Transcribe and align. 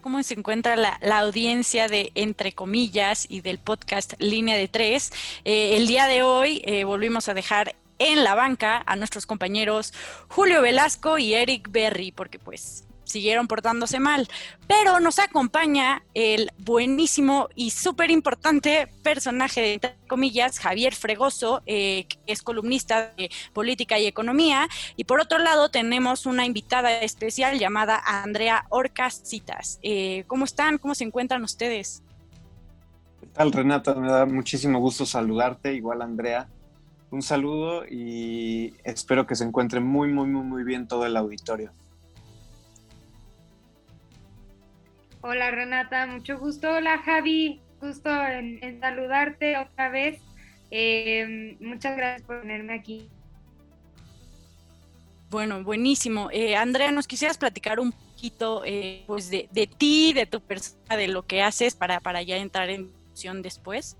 ¿Cómo 0.00 0.22
se 0.22 0.34
encuentra 0.34 0.76
la, 0.76 0.98
audiencia 1.18 1.88
de 1.88 2.12
Entre 2.14 2.52
Comillas 2.52 3.26
y 3.28 3.40
del 3.40 3.58
podcast 3.58 4.14
Línea 4.18 4.56
de 4.56 4.68
Tres? 4.68 5.12
Eh, 5.44 5.76
el 5.76 5.86
día 5.86 6.06
de 6.06 6.22
hoy 6.22 6.62
eh, 6.64 6.84
volvimos 6.84 7.28
a 7.28 7.34
dejar 7.34 7.74
en 7.98 8.22
la 8.22 8.34
banca 8.34 8.82
a 8.86 8.96
nuestros 8.96 9.26
compañeros 9.26 9.92
Julio 10.28 10.62
Velasco 10.62 11.18
y 11.18 11.34
Eric 11.34 11.68
Berry, 11.70 12.12
porque 12.12 12.38
pues 12.38 12.87
siguieron 13.08 13.48
portándose 13.48 13.98
mal. 13.98 14.28
Pero 14.66 15.00
nos 15.00 15.18
acompaña 15.18 16.02
el 16.14 16.50
buenísimo 16.58 17.48
y 17.54 17.70
súper 17.70 18.10
importante 18.10 18.88
personaje 19.02 19.60
de 19.60 19.94
comillas, 20.06 20.58
Javier 20.58 20.94
Fregoso, 20.94 21.62
eh, 21.66 22.06
que 22.08 22.18
es 22.26 22.42
columnista 22.42 23.12
de 23.16 23.30
política 23.52 23.98
y 23.98 24.06
economía. 24.06 24.68
Y 24.96 25.04
por 25.04 25.20
otro 25.20 25.38
lado 25.38 25.70
tenemos 25.70 26.26
una 26.26 26.44
invitada 26.44 27.00
especial 27.00 27.58
llamada 27.58 28.00
Andrea 28.04 28.66
Orcas 28.68 29.22
Citas. 29.24 29.78
Eh, 29.82 30.24
¿Cómo 30.26 30.44
están? 30.44 30.78
¿Cómo 30.78 30.94
se 30.94 31.04
encuentran 31.04 31.42
ustedes? 31.42 32.02
¿Qué 33.20 33.26
tal, 33.28 33.52
Renata? 33.52 33.94
Me 33.94 34.10
da 34.10 34.26
muchísimo 34.26 34.78
gusto 34.78 35.06
saludarte, 35.06 35.74
igual 35.74 36.02
Andrea. 36.02 36.48
Un 37.10 37.22
saludo 37.22 37.84
y 37.88 38.74
espero 38.84 39.26
que 39.26 39.34
se 39.34 39.44
encuentre 39.44 39.80
muy, 39.80 40.08
muy, 40.08 40.26
muy, 40.26 40.42
muy 40.42 40.62
bien 40.62 40.86
todo 40.86 41.06
el 41.06 41.16
auditorio. 41.16 41.72
Hola 45.20 45.50
Renata, 45.50 46.06
mucho 46.06 46.38
gusto. 46.38 46.70
Hola 46.70 46.98
Javi, 46.98 47.60
gusto 47.80 48.08
en, 48.08 48.78
saludarte 48.80 49.56
otra 49.56 49.88
vez. 49.88 50.20
Eh, 50.70 51.56
muchas 51.60 51.96
gracias 51.96 52.22
por 52.22 52.42
tenerme 52.42 52.74
aquí. 52.74 53.10
Bueno, 55.28 55.64
buenísimo. 55.64 56.30
Eh, 56.30 56.54
Andrea, 56.54 56.92
¿nos 56.92 57.08
quisieras 57.08 57.36
platicar 57.36 57.80
un 57.80 57.90
poquito 57.90 58.62
eh, 58.64 59.02
pues 59.08 59.28
de, 59.28 59.48
ti, 59.76 60.12
de 60.12 60.26
tu 60.26 60.40
persona, 60.40 60.96
de 60.96 61.08
lo 61.08 61.26
que 61.26 61.42
haces 61.42 61.74
para, 61.74 61.98
para 61.98 62.22
ya 62.22 62.36
entrar 62.36 62.70
en 62.70 62.86
discusión 62.86 63.42
después? 63.42 63.96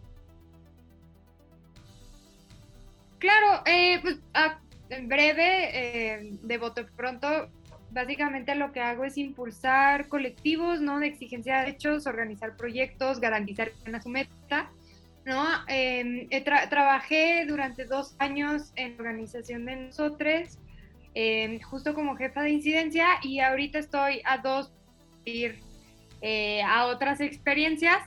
Claro, 3.18 3.64
pues 4.02 4.20
ah, 4.34 4.60
en 4.88 5.08
breve, 5.08 6.38
de 6.40 6.58
voto 6.58 6.86
pronto, 6.96 7.50
básicamente 7.90 8.54
lo 8.54 8.72
que 8.72 8.80
hago 8.80 9.04
es 9.04 9.16
impulsar 9.16 10.08
colectivos, 10.08 10.80
¿no? 10.80 10.98
De 11.00 11.06
exigencia 11.06 11.62
de 11.62 11.70
hechos, 11.70 12.06
organizar 12.06 12.56
proyectos, 12.56 13.20
garantizar 13.20 13.70
que 13.72 13.94
a 13.94 14.00
su 14.00 14.08
meta, 14.08 14.70
¿no? 15.24 15.46
Em, 15.68 16.28
trabajé 16.70 17.44
durante 17.46 17.84
dos 17.84 18.14
años 18.18 18.72
en 18.76 18.98
organización 18.98 19.64
de 19.64 19.76
nosotros, 19.76 20.58
em, 21.14 21.60
justo 21.60 21.94
como 21.94 22.16
jefa 22.16 22.42
de 22.42 22.50
incidencia, 22.50 23.06
y 23.22 23.40
ahorita 23.40 23.78
estoy 23.78 24.20
a 24.24 24.38
dos 24.38 24.72
ir 25.24 25.60
eh, 26.20 26.62
a 26.62 26.86
otras 26.86 27.20
experiencias, 27.20 27.98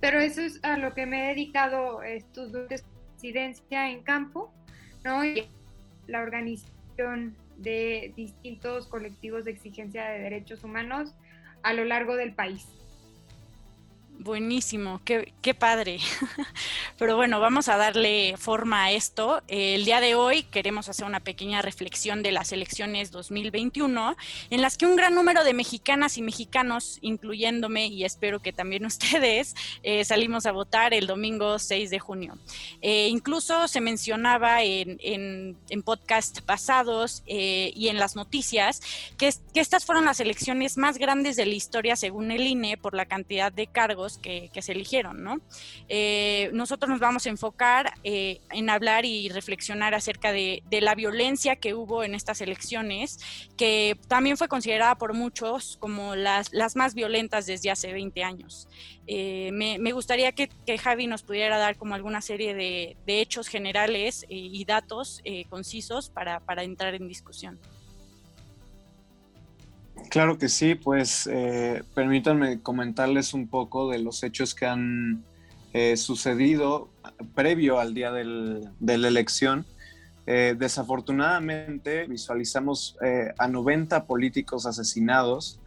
pero 0.00 0.18
eso 0.18 0.40
es 0.40 0.58
a 0.64 0.76
lo 0.76 0.94
que 0.94 1.06
me 1.06 1.24
he 1.24 1.28
dedicado 1.28 2.02
estos 2.02 2.50
dos 2.50 2.82
incidencia 3.14 3.88
en 3.88 4.02
campo, 4.02 4.52
¿no? 5.04 5.24
Y 5.24 5.46
la 6.08 6.22
organización 6.22 7.36
de 7.56 8.12
distintos 8.16 8.86
colectivos 8.86 9.44
de 9.44 9.52
exigencia 9.52 10.04
de 10.04 10.20
derechos 10.20 10.64
humanos 10.64 11.14
a 11.62 11.72
lo 11.72 11.84
largo 11.84 12.16
del 12.16 12.34
país. 12.34 12.66
Buenísimo, 14.22 15.00
qué, 15.04 15.32
qué 15.42 15.52
padre. 15.52 15.98
Pero 16.96 17.16
bueno, 17.16 17.40
vamos 17.40 17.68
a 17.68 17.76
darle 17.76 18.36
forma 18.38 18.84
a 18.84 18.92
esto. 18.92 19.42
El 19.48 19.84
día 19.84 20.00
de 20.00 20.14
hoy 20.14 20.44
queremos 20.44 20.88
hacer 20.88 21.06
una 21.06 21.18
pequeña 21.18 21.60
reflexión 21.60 22.22
de 22.22 22.30
las 22.30 22.52
elecciones 22.52 23.10
2021, 23.10 24.16
en 24.50 24.62
las 24.62 24.78
que 24.78 24.86
un 24.86 24.94
gran 24.94 25.16
número 25.16 25.42
de 25.42 25.54
mexicanas 25.54 26.18
y 26.18 26.22
mexicanos, 26.22 26.98
incluyéndome 27.00 27.86
y 27.86 28.04
espero 28.04 28.38
que 28.38 28.52
también 28.52 28.86
ustedes, 28.92 29.56
eh, 29.82 30.04
salimos 30.04 30.46
a 30.46 30.52
votar 30.52 30.94
el 30.94 31.08
domingo 31.08 31.58
6 31.58 31.90
de 31.90 31.98
junio. 31.98 32.38
Eh, 32.80 33.08
incluso 33.08 33.66
se 33.66 33.80
mencionaba 33.80 34.62
en, 34.62 34.98
en, 35.02 35.56
en 35.68 35.82
podcast 35.82 36.42
pasados 36.42 37.24
eh, 37.26 37.72
y 37.74 37.88
en 37.88 37.98
las 37.98 38.14
noticias 38.14 38.82
que, 39.18 39.34
que 39.52 39.60
estas 39.60 39.84
fueron 39.84 40.04
las 40.04 40.20
elecciones 40.20 40.76
más 40.76 40.98
grandes 40.98 41.34
de 41.34 41.46
la 41.46 41.54
historia 41.54 41.96
según 41.96 42.30
el 42.30 42.46
INE 42.46 42.76
por 42.76 42.94
la 42.94 43.06
cantidad 43.06 43.50
de 43.50 43.66
cargos 43.66 44.11
que, 44.18 44.50
se 44.60 44.72
eligieron, 44.72 45.22
¿no? 45.22 45.40
Eh, 45.88 46.50
nosotros 46.52 46.88
nos 46.88 47.00
vamos 47.00 47.26
a 47.26 47.30
enfocar 47.30 47.94
eh, 48.04 48.40
en 48.50 48.70
hablar 48.70 49.04
y 49.04 49.28
reflexionar 49.28 49.94
acerca 49.94 50.32
de, 50.32 50.62
la 50.70 50.94
violencia 50.94 51.56
que 51.56 51.74
hubo 51.74 52.02
en 52.04 52.14
estas 52.14 52.40
elecciones, 52.40 53.18
que 53.56 53.98
también 54.08 54.36
fue 54.36 54.48
considerada 54.48 54.96
por 54.96 55.14
muchos 55.14 55.76
como 55.78 56.16
las, 56.16 56.52
las 56.52 56.76
más 56.76 56.94
violentas 56.94 57.46
desde 57.46 57.70
hace 57.70 57.92
20 57.92 58.24
años. 58.24 58.68
Eh, 59.06 59.50
me, 59.52 59.92
gustaría 59.92 60.32
que, 60.32 60.48
Javi 60.78 61.06
nos 61.06 61.22
pudiera 61.22 61.58
dar 61.58 61.76
como 61.76 61.94
alguna 61.94 62.20
serie 62.20 62.54
de, 62.54 62.96
hechos 63.06 63.48
generales 63.48 64.24
y 64.28 64.64
datos 64.64 65.22
concisos 65.48 66.10
para, 66.10 66.40
para 66.40 66.62
entrar 66.62 66.94
en 66.94 67.06
discusión. 67.06 67.60
Claro 70.10 70.38
que 70.38 70.48
sí, 70.48 70.74
pues 70.74 71.26
eh, 71.26 71.82
permítanme 71.94 72.60
comentarles 72.60 73.34
un 73.34 73.48
poco 73.48 73.90
de 73.90 73.98
los 73.98 74.22
hechos 74.22 74.54
que 74.54 74.66
han 74.66 75.24
eh, 75.72 75.96
sucedido 75.96 76.90
previo 77.34 77.80
al 77.80 77.94
día 77.94 78.12
de 78.12 78.98
la 78.98 79.08
elección. 79.08 79.64
Eh, 80.26 80.54
desafortunadamente 80.58 82.06
visualizamos 82.06 82.96
a 83.38 83.48
90 83.48 84.06
políticos 84.06 84.66
asesinados, 84.66 85.58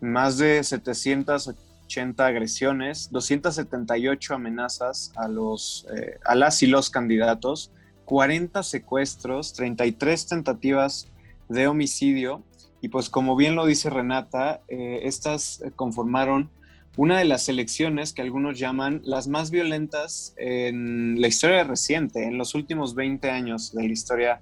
más 0.00 0.36
de 0.36 0.62
780 0.64 2.26
agresiones, 2.26 3.08
278 3.10 4.34
amenazas 4.34 5.12
a, 5.16 5.28
los, 5.28 5.86
a 6.24 6.34
las 6.34 6.62
y 6.62 6.66
los 6.66 6.90
candidatos, 6.90 7.70
40 8.04 8.62
secuestros, 8.64 9.52
33 9.54 10.26
tentativas 10.26 11.06
de 11.48 11.68
homicidio 11.68 12.42
y 12.82 12.88
pues 12.88 13.08
como 13.08 13.36
bien 13.36 13.54
lo 13.54 13.64
dice 13.64 13.88
Renata, 13.90 14.60
eh, 14.66 15.02
estas 15.04 15.62
eh, 15.62 15.70
conformaron 15.74 16.50
una 16.96 17.16
de 17.16 17.24
las 17.24 17.48
elecciones 17.48 18.12
que 18.12 18.22
algunos 18.22 18.58
llaman 18.58 19.00
las 19.04 19.28
más 19.28 19.52
violentas 19.52 20.34
en 20.36 21.20
la 21.20 21.28
historia 21.28 21.62
reciente, 21.62 22.24
en 22.24 22.36
los 22.36 22.56
últimos 22.56 22.96
20 22.96 23.30
años 23.30 23.72
de 23.72 23.84
la 23.84 23.92
historia 23.92 24.40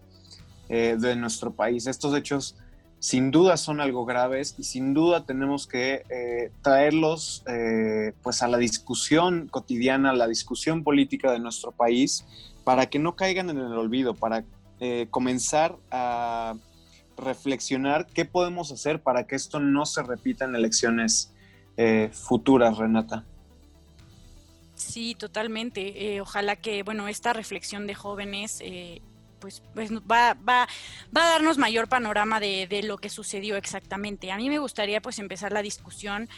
eh, 0.71 0.97
de 0.99 1.17
nuestro 1.17 1.53
país. 1.53 1.87
Estos 1.87 2.17
hechos 2.17 2.57
sin 2.99 3.31
duda 3.31 3.59
son 3.59 3.79
algo 3.79 4.07
graves 4.07 4.55
y 4.59 4.65
sin 4.65 4.95
duda 4.95 5.27
tenemos 5.27 5.67
que 5.67 6.51
traerlos 6.61 7.43
pues 8.23 8.43
a 8.43 8.49
la 8.49 8.59
discusión 8.59 9.49
cotidiana, 9.49 10.11
a 10.11 10.15
la 10.15 10.27
discusión 10.27 10.85
política 10.85 11.33
de 11.33 11.39
nuestro 11.39 11.73
país, 11.73 12.27
para 12.63 12.91
que 12.91 12.99
no 12.99 13.17
caigan 13.17 13.49
en 13.49 13.57
el 13.57 13.73
olvido, 13.73 14.13
para 14.13 14.45
comenzar 15.11 15.77
a 15.91 16.57
reflexionar 17.21 18.07
qué 18.07 18.25
podemos 18.25 18.73
hacer 18.73 19.03
para 19.03 19.27
que 19.27 19.37
esto 19.37 19.61
no 19.61 19.87
se 19.87 20.03
repita 20.03 20.45
en 20.45 20.55
elecciones 20.55 21.33
eh, 21.77 22.11
futuras, 22.13 22.79
Renata. 22.79 23.25
Sí, 24.75 25.15
totalmente. 25.15 26.15
Eh, 26.15 26.21
ojalá 26.21 26.57
que, 26.57 26.83
bueno, 26.83 27.07
esta 27.07 27.33
reflexión 27.33 27.87
de 27.87 27.95
jóvenes, 27.95 28.61
eh, 28.63 29.03
pues, 29.39 29.63
pues 29.75 29.93
va, 29.93 30.35
va, 30.35 30.67
va, 31.17 31.27
a 31.27 31.31
darnos 31.31 31.59
mayor 31.59 31.89
panorama 31.89 32.41
de, 32.41 32.67
de, 32.67 32.83
lo 32.83 32.97
que 32.99 33.11
sucedió 33.11 33.57
exactamente. 33.57 34.33
A 34.33 34.37
mí 34.37 34.49
me 34.49 34.59
gustaría, 34.59 35.03
pues, 35.03 35.19
empezar 35.19 35.53
la 35.53 35.63
discusión 35.63 36.29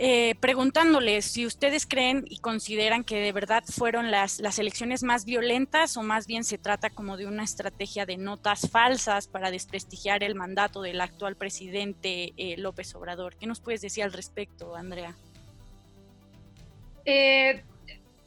eh, 0.00 0.36
preguntándoles 0.38 1.24
si 1.24 1.44
ustedes 1.44 1.84
creen 1.84 2.24
y 2.28 2.38
consideran 2.38 3.02
que 3.02 3.18
de 3.18 3.32
verdad 3.32 3.64
fueron 3.64 4.12
las, 4.12 4.38
las 4.38 4.60
elecciones 4.60 5.02
más 5.02 5.24
violentas 5.24 5.96
o 5.96 6.04
más 6.04 6.28
bien 6.28 6.44
se 6.44 6.56
trata 6.56 6.88
como 6.88 7.16
de 7.16 7.26
una 7.26 7.42
estrategia 7.42 8.06
de 8.06 8.16
notas 8.16 8.70
falsas 8.70 9.26
para 9.26 9.50
desprestigiar 9.50 10.22
el 10.22 10.36
mandato 10.36 10.82
del 10.82 11.00
actual 11.00 11.34
presidente 11.34 12.32
eh, 12.36 12.54
López 12.58 12.94
Obrador. 12.94 13.34
¿Qué 13.34 13.48
nos 13.48 13.60
puedes 13.60 13.80
decir 13.80 14.04
al 14.04 14.12
respecto, 14.12 14.76
Andrea? 14.76 15.16
Eh, 17.04 17.64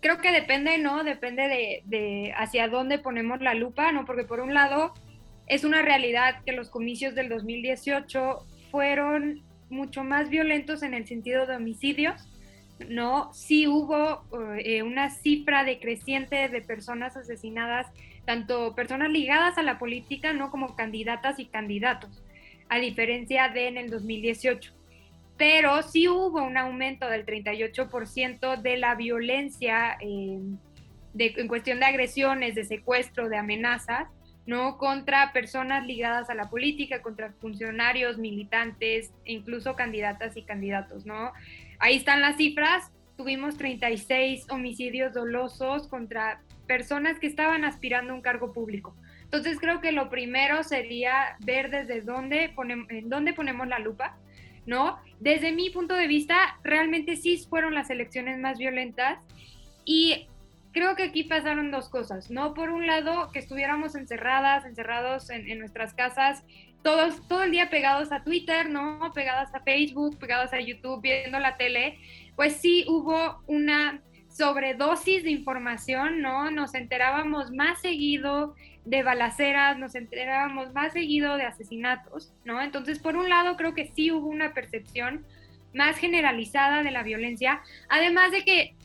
creo 0.01 0.17
que 0.17 0.33
depende, 0.33 0.77
¿no? 0.77 1.06
Depende 1.06 1.44
de, 1.47 1.83
de 1.85 2.33
hacia 2.35 2.67
dónde 2.67 3.00
ponemos 3.00 3.39
la 3.39 3.53
lupa, 3.53 3.94
¿no? 3.94 4.03
Porque 4.03 4.25
por 4.25 4.41
un 4.41 4.53
lado 4.53 4.94
es 5.47 5.63
una 5.63 5.81
realidad 5.81 6.44
que 6.45 6.51
los 6.51 6.69
comicios 6.69 7.15
del 7.15 7.29
2018 7.29 8.45
fueron 8.71 9.41
mucho 9.71 10.03
más 10.03 10.29
violentos 10.29 10.83
en 10.83 10.94
el 10.94 11.07
sentido 11.07 11.45
de 11.45 11.56
homicidios, 11.56 12.27
¿no? 12.89 13.33
Sí 13.33 13.68
hubo 13.68 14.23
eh, 14.57 14.83
una 14.83 15.09
cifra 15.09 15.63
decreciente 15.63 16.50
de 16.50 16.62
personas 16.62 17.15
asesinadas, 17.18 17.88
tanto 18.25 18.75
personas 18.75 19.09
ligadas 19.09 19.57
a 19.57 19.63
la 19.63 19.79
política, 19.79 20.33
¿no? 20.33 20.51
Como 20.51 20.75
candidatas 20.75 21.39
y 21.39 21.45
candidatos, 21.45 22.23
a 22.69 22.77
diferencia 22.77 23.50
de 23.50 23.68
en 23.68 23.77
el 23.77 23.89
2018. 23.89 24.73
Pero 25.38 25.81
sí 25.81 26.07
hubo 26.07 26.44
un 26.44 26.57
aumento 26.57 27.07
del 27.09 27.25
38% 27.25 28.62
de 28.62 28.77
la 28.77 28.95
violencia 28.95 29.97
eh, 30.00 30.39
de, 31.13 31.33
en 31.38 31.47
cuestión 31.47 31.79
de 31.79 31.85
agresiones, 31.85 32.56
de 32.56 32.63
secuestro, 32.63 33.29
de 33.29 33.38
amenazas, 33.38 34.07
¿no? 34.51 34.77
Contra 34.77 35.31
personas 35.31 35.88
ligadas 35.88 36.30
a 36.30 36.36
la 36.36 36.50
política, 36.50 37.01
contra 37.01 37.31
funcionarios, 37.39 38.18
militantes, 38.18 39.13
e 39.24 39.31
incluso 39.31 39.77
candidatas 39.77 40.36
y 40.36 40.42
candidatos, 40.42 41.06
¿no? 41.06 41.31
Ahí 41.80 41.95
están 41.95 42.19
las 42.19 42.36
cifras. 42.36 42.92
Tuvimos 43.15 43.57
36 43.57 44.48
homicidios 44.50 45.13
dolosos 45.13 45.88
contra 45.88 46.42
personas 46.68 47.18
que 47.18 47.27
estaban 47.27 47.63
aspirando 47.63 48.12
a 48.12 48.15
un 48.18 48.21
cargo 48.21 48.51
público. 48.51 48.94
Entonces 49.24 49.57
creo 49.57 49.80
que 49.80 49.94
lo 49.94 50.09
primero 50.09 50.63
sería 50.63 51.38
ver 51.39 51.69
desde 51.69 52.01
dónde 52.01 52.50
ponemos, 52.53 52.88
dónde 53.06 53.31
ponemos 53.31 53.69
la 53.69 53.80
lupa, 53.80 54.18
¿no? 54.65 54.98
Desde 55.21 55.53
mi 55.53 55.69
punto 55.69 55.95
de 55.95 56.07
vista, 56.07 56.59
realmente 56.62 57.15
sí 57.15 57.38
fueron 57.50 57.74
las 57.74 57.89
elecciones 57.89 58.38
más 58.38 58.57
violentas 58.57 59.18
y 59.86 60.27
creo 60.71 60.95
que 60.95 61.03
aquí 61.03 61.23
pasaron 61.23 61.71
dos 61.71 61.89
cosas, 61.89 62.31
¿no? 62.31 62.53
Por 62.53 62.69
un 62.69 62.88
lado, 62.88 63.31
que 63.31 63.39
estuviéramos 63.39 63.95
encerradas, 63.95 64.65
encerrados 64.65 65.29
en, 65.29 65.59
nuestras 65.59 65.94
casas, 65.94 66.44
todos, 66.83 67.27
todo 67.27 67.44
el 67.44 67.51
día 67.51 67.69
pegados 67.69 68.12
a 68.12 68.23
Twitter, 68.23 68.69
¿no? 68.69 69.12
Pegados 69.13 69.53
a 69.53 69.59
Facebook, 69.62 70.18
pegados 70.18 70.53
a 70.53 70.59
YouTube, 70.59 71.01
viendo 71.01 71.39
la 71.39 71.57
tele, 71.57 72.00
pues 72.35 72.57
sí 72.57 72.85
hubo 72.88 73.41
una 73.47 74.01
sobredosis 74.29 75.23
de 75.23 75.31
información, 75.31 76.21
¿no? 76.21 76.50
Nos 76.51 76.74
enterábamos 76.74 77.51
más 77.51 77.81
seguido 77.81 78.56
de 78.85 79.03
balaceras, 79.03 79.77
nos 79.77 79.94
enterábamos 79.94 80.74
más 80.74 80.94
seguido 80.94 81.38
de 81.38 81.44
asesinatos, 81.44 82.33
¿no? 82.45 82.62
Entonces, 82.62 83.00
por 83.00 83.15
un 83.15 83.29
lado, 83.29 83.57
creo 83.57 83.75
que 83.75 83.91
sí 83.94 84.12
hubo 84.12 84.27
una 84.27 84.53
percepción 84.53 85.25
más 85.74 85.97
generalizada 85.97 86.81
de 86.83 86.91
la 86.91 87.03
violencia, 87.03 87.62
además 87.89 88.31
de 88.31 88.44
que 88.44 88.75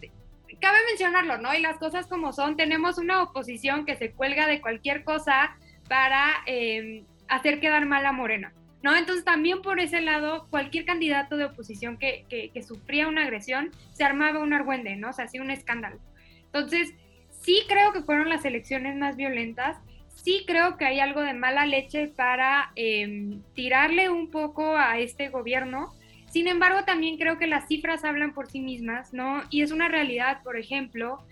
cabe 0.60 0.78
mencionarlo, 0.88 1.38
¿no? 1.38 1.54
Y 1.54 1.60
las 1.60 1.78
cosas 1.78 2.06
como 2.06 2.32
son, 2.32 2.56
tenemos 2.56 2.98
una 2.98 3.22
oposición 3.22 3.84
que 3.84 3.96
se 3.96 4.12
cuelga 4.12 4.46
de 4.46 4.60
cualquier 4.60 5.04
cosa 5.04 5.56
para 5.88 6.42
eh, 6.46 7.04
hacer 7.28 7.60
quedar 7.60 7.86
mal 7.86 8.06
a 8.06 8.12
Morena, 8.12 8.52
¿no? 8.82 8.96
Entonces 8.96 9.24
también 9.24 9.62
por 9.62 9.80
ese 9.80 10.00
lado, 10.00 10.46
cualquier 10.50 10.84
candidato 10.84 11.36
de 11.36 11.46
oposición 11.46 11.98
que, 11.98 12.50
sufría 12.66 13.08
una 13.08 13.22
agresión, 13.22 13.70
se 13.92 14.04
armaba 14.04 14.40
un 14.40 14.52
argüende, 14.52 14.96
¿no? 14.96 15.10
O 15.10 15.12
sea, 15.12 15.26
hacía 15.26 15.42
un 15.42 15.50
escándalo. 15.50 15.98
Entonces, 16.46 16.94
sí 17.30 17.62
creo 17.68 17.92
que 17.92 18.02
fueron 18.02 18.28
las 18.28 18.44
elecciones 18.44 18.96
más 18.96 19.16
violentas, 19.16 19.78
sí 20.14 20.44
creo 20.46 20.76
que 20.76 20.86
hay 20.86 21.00
algo 21.00 21.20
de 21.20 21.34
mala 21.34 21.66
leche 21.66 22.08
para 22.08 22.72
eh, 22.74 23.38
tirarle 23.54 24.08
un 24.08 24.30
poco 24.30 24.76
a 24.76 24.98
este 24.98 25.28
gobierno, 25.28 25.94
sin 26.36 26.48
embargo, 26.48 26.84
también 26.84 27.16
creo 27.16 27.38
que 27.38 27.46
las 27.46 27.66
cifras 27.66 28.04
hablan 28.04 28.34
por 28.34 28.50
sí 28.50 28.60
mismas, 28.60 29.14
¿no? 29.14 29.44
Y 29.48 29.62
es 29.62 29.70
una 29.70 29.88
realidad, 29.88 30.42
por 30.42 30.58
ejemplo, 30.58 31.24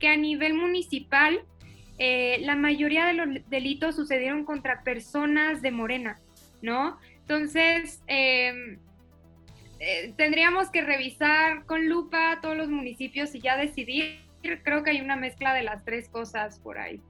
que 0.00 0.08
a 0.08 0.16
nivel 0.16 0.54
municipal 0.54 1.44
eh, 2.00 2.38
la 2.40 2.56
mayoría 2.56 3.06
de 3.06 3.14
los 3.14 3.28
delitos 3.48 3.94
sucedieron 3.94 4.44
contra 4.44 4.82
personas 4.82 5.62
de 5.62 5.70
Morena, 5.70 6.18
¿no? 6.60 6.98
Entonces, 7.20 8.02
em, 8.08 8.80
eh, 9.78 10.12
tendríamos 10.16 10.70
que 10.70 10.82
revisar 10.82 11.64
con 11.64 11.88
lupa 11.88 12.40
todos 12.42 12.56
los 12.56 12.68
municipios 12.68 13.32
y 13.36 13.40
ya 13.40 13.56
decidir. 13.56 14.22
Creo 14.42 14.82
que 14.82 14.90
hay 14.90 15.00
una 15.00 15.14
mezcla 15.14 15.54
de 15.54 15.62
las 15.62 15.84
tres 15.84 16.08
cosas 16.08 16.58
por 16.58 16.78
ahí. 16.78 17.00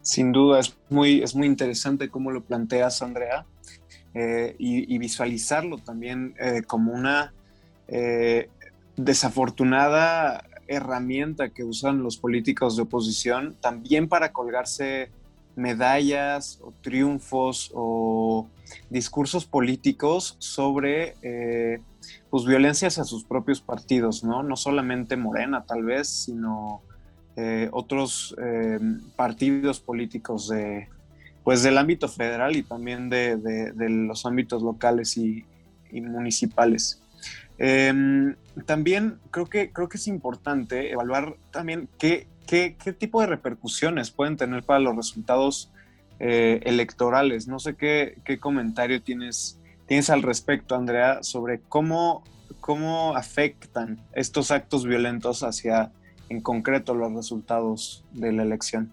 Sin 0.00 0.32
duda, 0.32 0.60
es 0.60 0.74
muy, 0.88 1.22
es 1.22 1.34
muy 1.34 1.46
interesante 1.46 2.08
cómo 2.08 2.30
lo 2.30 2.42
planteas, 2.42 3.02
Andrea. 3.02 3.44
Eh, 4.12 4.56
y, 4.58 4.98
visualizarlo 4.98 5.78
también 5.78 6.34
eh, 6.40 6.62
como 6.66 6.92
una 6.92 7.32
eh, 7.86 8.48
desafortunada 8.96 10.44
herramienta 10.66 11.50
que 11.50 11.62
usan 11.62 12.02
los 12.02 12.16
políticos 12.16 12.74
de 12.74 12.82
oposición 12.82 13.56
también 13.60 14.08
para 14.08 14.32
colgarse 14.32 15.12
medallas 15.54 16.58
o 16.60 16.72
triunfos 16.80 17.70
o 17.72 18.48
discursos 18.88 19.46
políticos 19.46 20.34
sobre 20.40 21.14
pues 22.30 22.44
violencias 22.44 22.98
a 22.98 23.04
sus 23.04 23.24
propios 23.24 23.60
partidos, 23.60 24.24
¿no? 24.24 24.42
No 24.42 24.56
solamente 24.56 25.16
Morena 25.16 25.64
tal 25.66 25.84
vez, 25.84 26.08
sino 26.08 26.82
otros 27.72 28.34
partidos 29.16 29.80
políticos 29.80 30.48
de, 30.48 30.88
pues 31.44 31.62
del 31.62 31.78
ámbito 31.78 32.08
federal 32.08 32.56
y 32.56 32.62
también 32.62 33.08
de, 33.08 33.38
los 33.88 34.26
ámbitos 34.26 34.62
locales 34.62 35.16
y, 35.16 35.44
municipales. 35.92 37.02
Em, 37.58 38.36
también 38.64 39.18
creo 39.30 39.46
que, 39.46 39.72
creo 39.72 39.88
que 39.88 39.96
es 39.96 40.06
importante 40.06 40.92
evaluar 40.92 41.36
también 41.50 41.88
qué, 41.98 42.26
qué, 42.46 42.74
tipo 42.98 43.20
de 43.20 43.26
repercusiones 43.26 44.10
pueden 44.10 44.36
tener 44.36 44.62
para 44.62 44.80
los 44.80 44.96
resultados 44.96 45.70
eh, 46.20 46.60
electorales. 46.64 47.48
No 47.48 47.58
sé 47.58 47.74
qué, 47.74 48.18
qué, 48.24 48.38
comentario 48.38 49.02
tienes, 49.02 49.58
tienes 49.86 50.10
al 50.10 50.22
respecto, 50.22 50.74
Andrea, 50.74 51.22
sobre 51.22 51.60
cómo, 51.60 52.22
cómo 52.60 53.16
afectan 53.16 54.00
estos 54.12 54.50
actos 54.50 54.86
violentos 54.86 55.42
hacia, 55.42 55.92
en 56.28 56.40
concreto, 56.40 56.94
los 56.94 57.12
resultados 57.12 58.04
de 58.12 58.32
la 58.32 58.42
elección. 58.42 58.92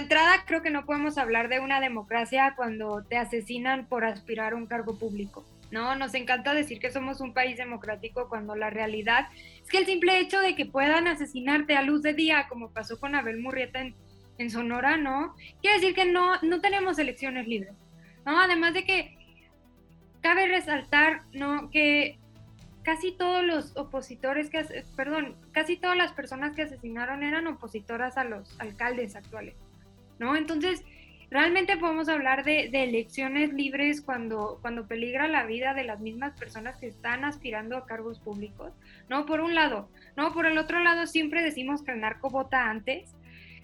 Entrada 0.00 0.44
creo 0.46 0.62
que 0.62 0.70
no 0.70 0.84
podemos 0.84 1.16
hablar 1.16 1.48
de 1.48 1.60
una 1.60 1.80
democracia 1.80 2.54
cuando 2.56 3.04
te 3.04 3.16
asesinan 3.16 3.86
por 3.86 4.04
aspirar 4.04 4.52
a 4.52 4.56
un 4.56 4.66
cargo 4.66 4.98
público. 4.98 5.44
¿no? 5.70 5.94
Nos 5.94 6.14
encanta 6.14 6.52
decir 6.52 6.80
que 6.80 6.90
somos 6.90 7.20
un 7.20 7.32
país 7.32 7.56
democrático 7.56 8.28
cuando 8.28 8.56
la 8.56 8.70
realidad 8.70 9.28
es 9.62 9.68
que 9.68 9.78
el 9.78 9.86
simple 9.86 10.18
hecho 10.18 10.40
de 10.40 10.54
que 10.54 10.66
puedan 10.66 11.06
asesinarte 11.06 11.76
a 11.76 11.82
luz 11.82 12.02
de 12.02 12.12
día, 12.12 12.46
como 12.48 12.70
pasó 12.70 12.98
con 12.98 13.14
Abel 13.14 13.38
Murrieta 13.38 13.80
en, 13.80 14.50
Sonora, 14.50 14.96
¿no? 14.96 15.34
Quiere 15.60 15.78
decir 15.78 15.94
que 15.94 16.06
no, 16.06 16.40
no 16.40 16.62
tenemos 16.62 16.98
elecciones 16.98 17.46
libres, 17.46 17.74
¿no? 18.24 18.40
Además 18.40 18.72
de 18.72 18.84
que 18.84 19.18
cabe 20.22 20.48
resaltar, 20.48 21.22
¿no? 21.34 21.70
Que 21.70 22.18
casi 22.82 23.12
todos 23.12 23.44
los 23.44 23.76
opositores 23.76 24.48
que, 24.48 24.64
perdón, 24.96 25.36
casi 25.52 25.76
todas 25.76 25.96
las 25.96 26.12
personas 26.12 26.56
que 26.56 26.62
asesinaron 26.62 27.22
eran 27.22 27.46
opositoras 27.46 28.16
a 28.16 28.24
los 28.24 28.58
alcaldes 28.58 29.14
actuales, 29.14 29.56
¿no? 30.20 30.36
Entonces, 30.36 30.84
realmente 31.30 31.76
podemos 31.76 32.08
hablar 32.08 32.44
de, 32.44 32.66
elecciones 32.72 33.52
libres 33.52 34.00
cuando, 34.00 34.58
cuando 34.62 34.86
peligra 34.86 35.26
la 35.26 35.44
vida 35.44 35.74
de 35.74 35.82
las 35.82 35.98
mismas 35.98 36.38
personas 36.38 36.76
que 36.76 36.86
están 36.86 37.24
aspirando 37.24 37.76
a 37.76 37.86
cargos 37.86 38.20
públicos, 38.20 38.72
¿no? 39.08 39.26
Por 39.26 39.40
un 39.40 39.56
lado, 39.56 39.88
¿no? 40.16 40.32
Por 40.32 40.46
el 40.46 40.58
otro 40.58 40.78
lado, 40.78 41.08
siempre 41.08 41.42
decimos 41.42 41.82
que 41.82 41.90
el 41.90 42.00
narco 42.00 42.30
vota 42.30 42.70
antes. 42.70 43.16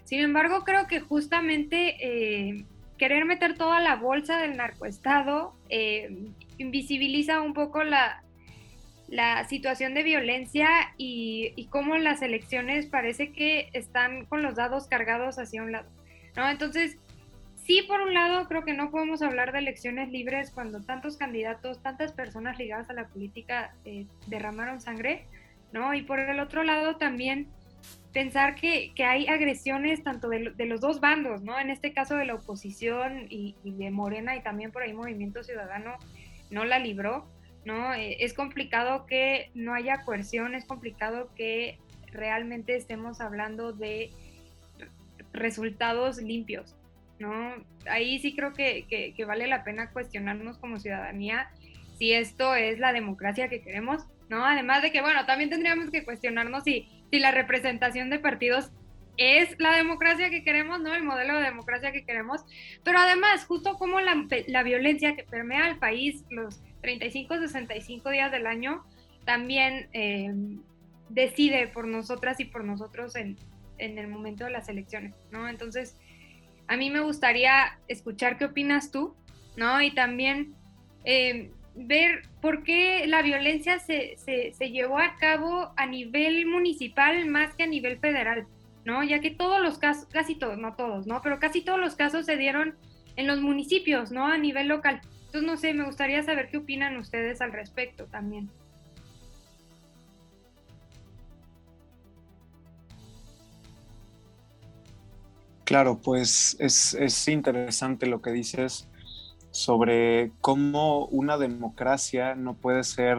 Sin 0.03 0.19
embargo, 0.19 0.65
creo 0.65 0.87
que 0.87 0.99
justamente 0.99 1.95
eh, 2.01 2.65
querer 2.97 3.23
meter 3.23 3.57
toda 3.57 3.79
la 3.79 3.95
bolsa 3.95 4.39
del 4.39 4.57
narcoestado 4.57 5.53
eh, 5.69 6.29
invisibiliza 6.57 7.41
un 7.41 7.53
poco 7.53 7.83
la, 7.83 8.23
la 9.07 9.47
situación 9.47 9.93
de 9.93 10.03
violencia 10.03 10.67
y, 10.97 11.67
cómo 11.69 11.97
las 11.97 12.21
elecciones 12.21 12.85
parece 12.87 13.31
que 13.31 13.69
están 13.73 14.25
con 14.25 14.41
los 14.41 14.55
dados 14.55 14.87
cargados 14.87 15.39
hacia 15.39 15.63
un 15.63 15.71
lado, 15.71 15.89
¿no? 16.37 16.49
Entonces, 16.49 16.97
sí, 17.55 17.81
por 17.87 17.99
un 17.99 18.13
lado, 18.13 18.47
creo 18.47 18.63
que 18.63 18.73
no 18.73 18.91
podemos 18.91 19.21
hablar 19.21 19.51
de 19.51 19.59
elecciones 19.59 20.09
libres 20.09 20.51
cuando 20.51 20.81
tantos 20.81 21.17
candidatos, 21.17 21.81
tantas 21.81 22.13
personas 22.13 22.57
ligadas 22.57 22.89
a 22.89 22.93
la 22.93 23.07
política 23.07 23.73
eh, 23.83 24.05
derramaron 24.27 24.79
sangre, 24.79 25.25
¿no? 25.73 25.93
Y 25.93 26.03
por 26.03 26.19
el 26.19 26.39
otro 26.39 26.63
lado, 26.63 26.95
también 26.95 27.47
pensar 28.13 28.55
que, 28.55 28.93
hay 29.03 29.27
agresiones 29.27 30.03
tanto 30.03 30.29
de, 30.29 30.53
los 30.65 30.79
dos 30.79 31.01
bandos, 31.01 31.41
¿no? 31.41 31.59
En 31.59 31.69
este 31.69 31.91
caso 31.91 32.15
de 32.15 32.25
la 32.25 32.35
oposición 32.35 33.25
y, 33.29 33.55
y 33.63 33.71
de 33.71 33.91
Morena 33.91 34.35
y 34.35 34.41
también 34.41 34.71
por 34.71 34.83
ahí 34.83 34.93
Movimiento 34.93 35.43
Ciudadano 35.43 35.97
no 36.51 36.63
la 36.63 36.79
libró. 36.79 37.27
¿no? 37.67 37.93
Eh, 37.93 38.23
es 38.23 38.33
complicado 38.33 39.05
que 39.05 39.51
no 39.53 39.73
haya 39.73 40.03
coerción, 40.03 40.55
es 40.55 40.65
complicado 40.65 41.29
que 41.35 41.77
realmente 42.11 42.75
estemos 42.75 43.19
hablando 43.19 43.73
de 43.73 44.09
resultados 45.37 46.17
limpios, 46.17 46.75
¿no? 47.19 47.55
Ahí 47.89 48.19
sí 48.19 48.35
creo 48.35 48.53
que, 48.53 49.13
vale 49.25 49.47
la 49.47 49.63
pena 49.63 49.91
cuestionarnos 49.91 50.57
como 50.57 50.79
ciudadanía 50.79 51.49
si 51.97 52.13
esto 52.13 52.53
es 52.53 52.77
la 52.79 52.93
democracia 52.93 53.49
que 53.49 53.61
queremos, 53.61 54.05
¿no? 54.29 54.45
Además 54.45 54.83
de 54.83 54.91
que, 54.91 55.01
bueno, 55.01 55.25
también 55.25 55.49
tendríamos 55.49 55.89
que 55.89 56.03
cuestionarnos 56.03 56.63
si, 56.63 56.87
si 57.09 57.19
la 57.19 57.31
representación 57.31 58.09
de 58.09 58.19
partidos 58.19 58.71
es 59.17 59.59
la 59.59 59.75
democracia 59.75 60.29
que 60.29 60.43
queremos, 60.43 60.79
¿no? 60.79 60.93
El 60.93 61.03
modelo 61.03 61.37
de 61.37 61.43
democracia 61.43 61.91
que 61.91 62.05
queremos, 62.05 62.45
pero 62.83 62.99
además, 62.99 63.45
justo 63.45 63.77
como 63.79 63.99
la, 63.99 64.27
la 64.47 64.63
violencia 64.63 65.15
que 65.15 65.23
permea 65.23 65.65
al 65.65 65.79
país, 65.79 66.23
los 66.29 66.61
35, 66.81 67.39
65 67.39 68.11
días 68.11 68.31
del 68.31 68.45
año, 68.45 68.83
también 69.25 69.89
eh, 69.93 70.33
decide 71.09 71.67
por 71.67 71.87
nosotras 71.87 72.39
y 72.39 72.45
por 72.45 72.63
nosotros 72.63 73.15
en, 73.15 73.37
en, 73.77 73.97
el 73.97 74.07
momento 74.07 74.45
de 74.45 74.51
las 74.51 74.69
elecciones, 74.69 75.13
¿no? 75.31 75.47
Entonces, 75.47 75.97
a 76.67 76.77
mí 76.77 76.89
me 76.89 76.99
gustaría 76.99 77.79
escuchar 77.87 78.37
qué 78.37 78.45
opinas 78.45 78.91
tú, 78.91 79.15
¿no? 79.55 79.81
Y 79.81 79.91
también, 79.91 80.55
eh, 81.05 81.51
ver 81.75 82.23
por 82.41 82.63
qué 82.63 83.05
la 83.07 83.21
violencia 83.21 83.79
se, 83.79 84.15
se, 84.17 84.69
llevó 84.71 84.99
a 84.99 85.15
cabo 85.17 85.71
a 85.77 85.85
nivel 85.85 86.45
municipal 86.47 87.25
más 87.27 87.53
que 87.53 87.63
a 87.63 87.67
nivel 87.67 87.99
federal, 87.99 88.47
¿no? 88.83 89.03
Ya 89.03 89.19
que 89.19 89.31
todos 89.31 89.61
los 89.61 89.77
casos, 89.77 90.07
casi 90.11 90.35
todos, 90.35 90.57
no 90.57 90.75
todos, 90.75 91.05
¿no? 91.05 91.21
Pero 91.21 91.39
casi 91.39 91.61
todos 91.61 91.79
los 91.79 91.95
casos 91.95 92.25
se 92.25 92.37
dieron 92.37 92.75
en 93.15 93.27
los 93.27 93.41
municipios, 93.41 94.11
¿no? 94.11 94.25
A 94.25 94.37
nivel 94.37 94.67
local. 94.67 95.01
Entonces, 95.25 95.43
no 95.43 95.57
sé, 95.57 95.73
me 95.73 95.85
gustaría 95.85 96.23
saber 96.23 96.49
qué 96.49 96.57
opinan 96.57 96.97
ustedes 96.97 97.41
al 97.41 97.51
respecto 97.51 98.05
también. 98.05 98.49
Claro, 105.67 105.99
pues 106.01 106.55
es, 106.59 106.93
es 106.93 107.27
interesante 107.27 108.05
lo 108.05 108.21
que 108.21 108.31
dices 108.31 108.87
sobre 109.51 110.31
cómo 110.39 111.07
una 111.07 111.37
democracia 111.37 112.35
no 112.35 112.53
puede 112.53 112.85
ser 112.85 113.17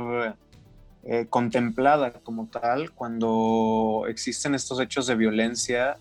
eh, 1.02 1.26
contemplada 1.28 2.10
como 2.22 2.46
tal 2.46 2.92
cuando 2.92 4.06
existen 4.08 4.54
estos 4.54 4.80
hechos 4.80 5.06
de 5.06 5.14
violencia 5.14 5.98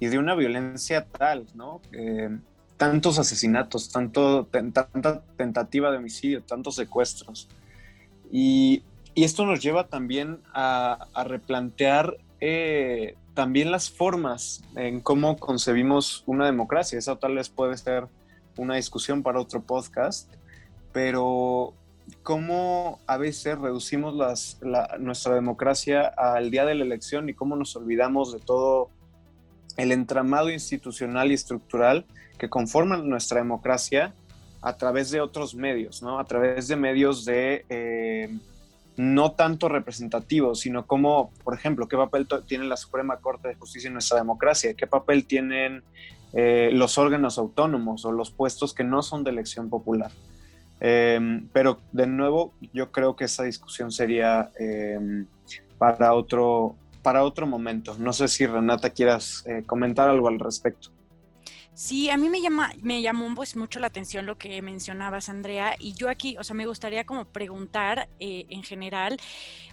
y 0.00 0.06
de 0.06 0.16
una 0.16 0.34
violencia 0.34 1.04
tal, 1.04 1.44
¿no? 1.54 1.82
Eh, 1.92 2.38
tantos 2.78 3.18
asesinatos, 3.18 3.90
tanta 3.90 4.46
tentativa 5.36 5.90
de 5.90 5.98
homicidio, 5.98 6.42
tantos 6.42 6.76
secuestros. 6.76 7.50
Y, 8.30 8.82
esto 9.14 9.44
nos 9.44 9.62
lleva 9.62 9.88
también 9.88 10.40
a, 10.54 11.06
replantear 11.26 12.16
eh, 12.40 13.14
también 13.34 13.70
las 13.70 13.90
formas 13.90 14.62
en 14.76 15.00
cómo 15.00 15.36
concebimos 15.36 16.22
una 16.26 16.46
democracia. 16.46 16.98
Eso 16.98 17.16
tal 17.16 17.36
vez 17.36 17.48
puede 17.48 17.76
ser 17.76 18.06
una 18.56 18.76
discusión 18.76 19.22
para 19.22 19.40
otro 19.40 19.62
podcast, 19.62 20.30
pero 20.92 21.74
cómo 22.22 23.00
a 23.06 23.16
veces 23.16 23.58
reducimos 23.58 24.14
nuestra 24.98 25.34
democracia 25.34 26.06
al 26.06 26.50
día 26.50 26.64
de 26.66 26.74
la 26.74 26.84
elección 26.84 27.28
y 27.28 27.34
cómo 27.34 27.56
nos 27.56 27.74
olvidamos 27.76 28.32
de 28.32 28.40
todo 28.40 28.90
el 29.76 29.92
entramado 29.92 30.50
institucional 30.50 31.30
y 31.30 31.34
estructural 31.34 32.04
que 32.38 32.50
conforman 32.50 33.08
nuestra 33.08 33.38
democracia 33.38 34.14
a 34.60 34.76
través 34.76 35.10
de 35.10 35.20
otros 35.20 35.54
medios, 35.54 36.02
¿no? 36.02 36.18
A 36.18 36.24
través 36.24 36.68
de 36.68 36.76
medios 36.76 37.24
de 37.24 37.64
eh, 37.68 38.28
no 38.96 39.32
tanto 39.32 39.68
representativos, 39.68 40.60
sino 40.60 40.86
como, 40.86 41.30
por 41.44 41.54
ejemplo, 41.54 41.88
qué 41.88 41.96
papel 41.96 42.26
tiene 42.46 42.64
la 42.64 42.76
Suprema 42.76 43.18
Corte 43.18 43.48
de 43.48 43.54
Justicia 43.54 43.88
en 43.88 43.94
nuestra 43.94 44.18
democracia, 44.18 44.74
qué 44.74 44.86
papel 44.86 45.26
tienen 45.26 45.82
eh, 46.34 46.70
los 46.72 46.98
órganos 46.98 47.38
autónomos 47.38 48.04
o 48.04 48.12
los 48.12 48.30
puestos 48.30 48.74
que 48.74 48.84
no 48.84 49.02
son 49.02 49.24
de 49.24 49.30
elección 49.30 49.70
popular. 49.70 50.10
Em, 50.80 51.46
pero 51.52 51.78
de 51.92 52.06
nuevo, 52.06 52.54
yo 52.72 52.90
creo 52.90 53.14
que 53.14 53.24
esa 53.24 53.44
discusión 53.44 53.92
sería 53.92 54.50
em, 54.58 55.26
para, 55.78 56.14
otro, 56.14 56.74
para 57.02 57.24
otro 57.24 57.46
momento. 57.46 57.96
No 57.98 58.12
sé 58.12 58.28
si 58.28 58.46
Renata 58.46 58.90
quieras 58.90 59.44
eh, 59.46 59.62
comentar 59.64 60.08
algo 60.08 60.28
al 60.28 60.40
respecto. 60.40 60.90
Sí, 61.74 62.10
a 62.10 62.16
mí 62.16 62.28
me 62.28 62.40
llama, 62.40 62.72
me 62.82 63.00
llamó 63.00 63.34
pues 63.34 63.56
mucho 63.56 63.80
la 63.80 63.86
atención 63.86 64.26
lo 64.26 64.36
que 64.36 64.60
mencionabas, 64.62 65.28
Andrea, 65.28 65.74
y 65.78 65.94
yo 65.94 66.08
aquí, 66.08 66.36
o 66.38 66.44
sea, 66.44 66.54
me 66.54 66.66
gustaría 66.66 67.04
como 67.04 67.24
preguntar 67.24 68.08
eh, 68.20 68.46
en 68.50 68.62
general, 68.62 69.18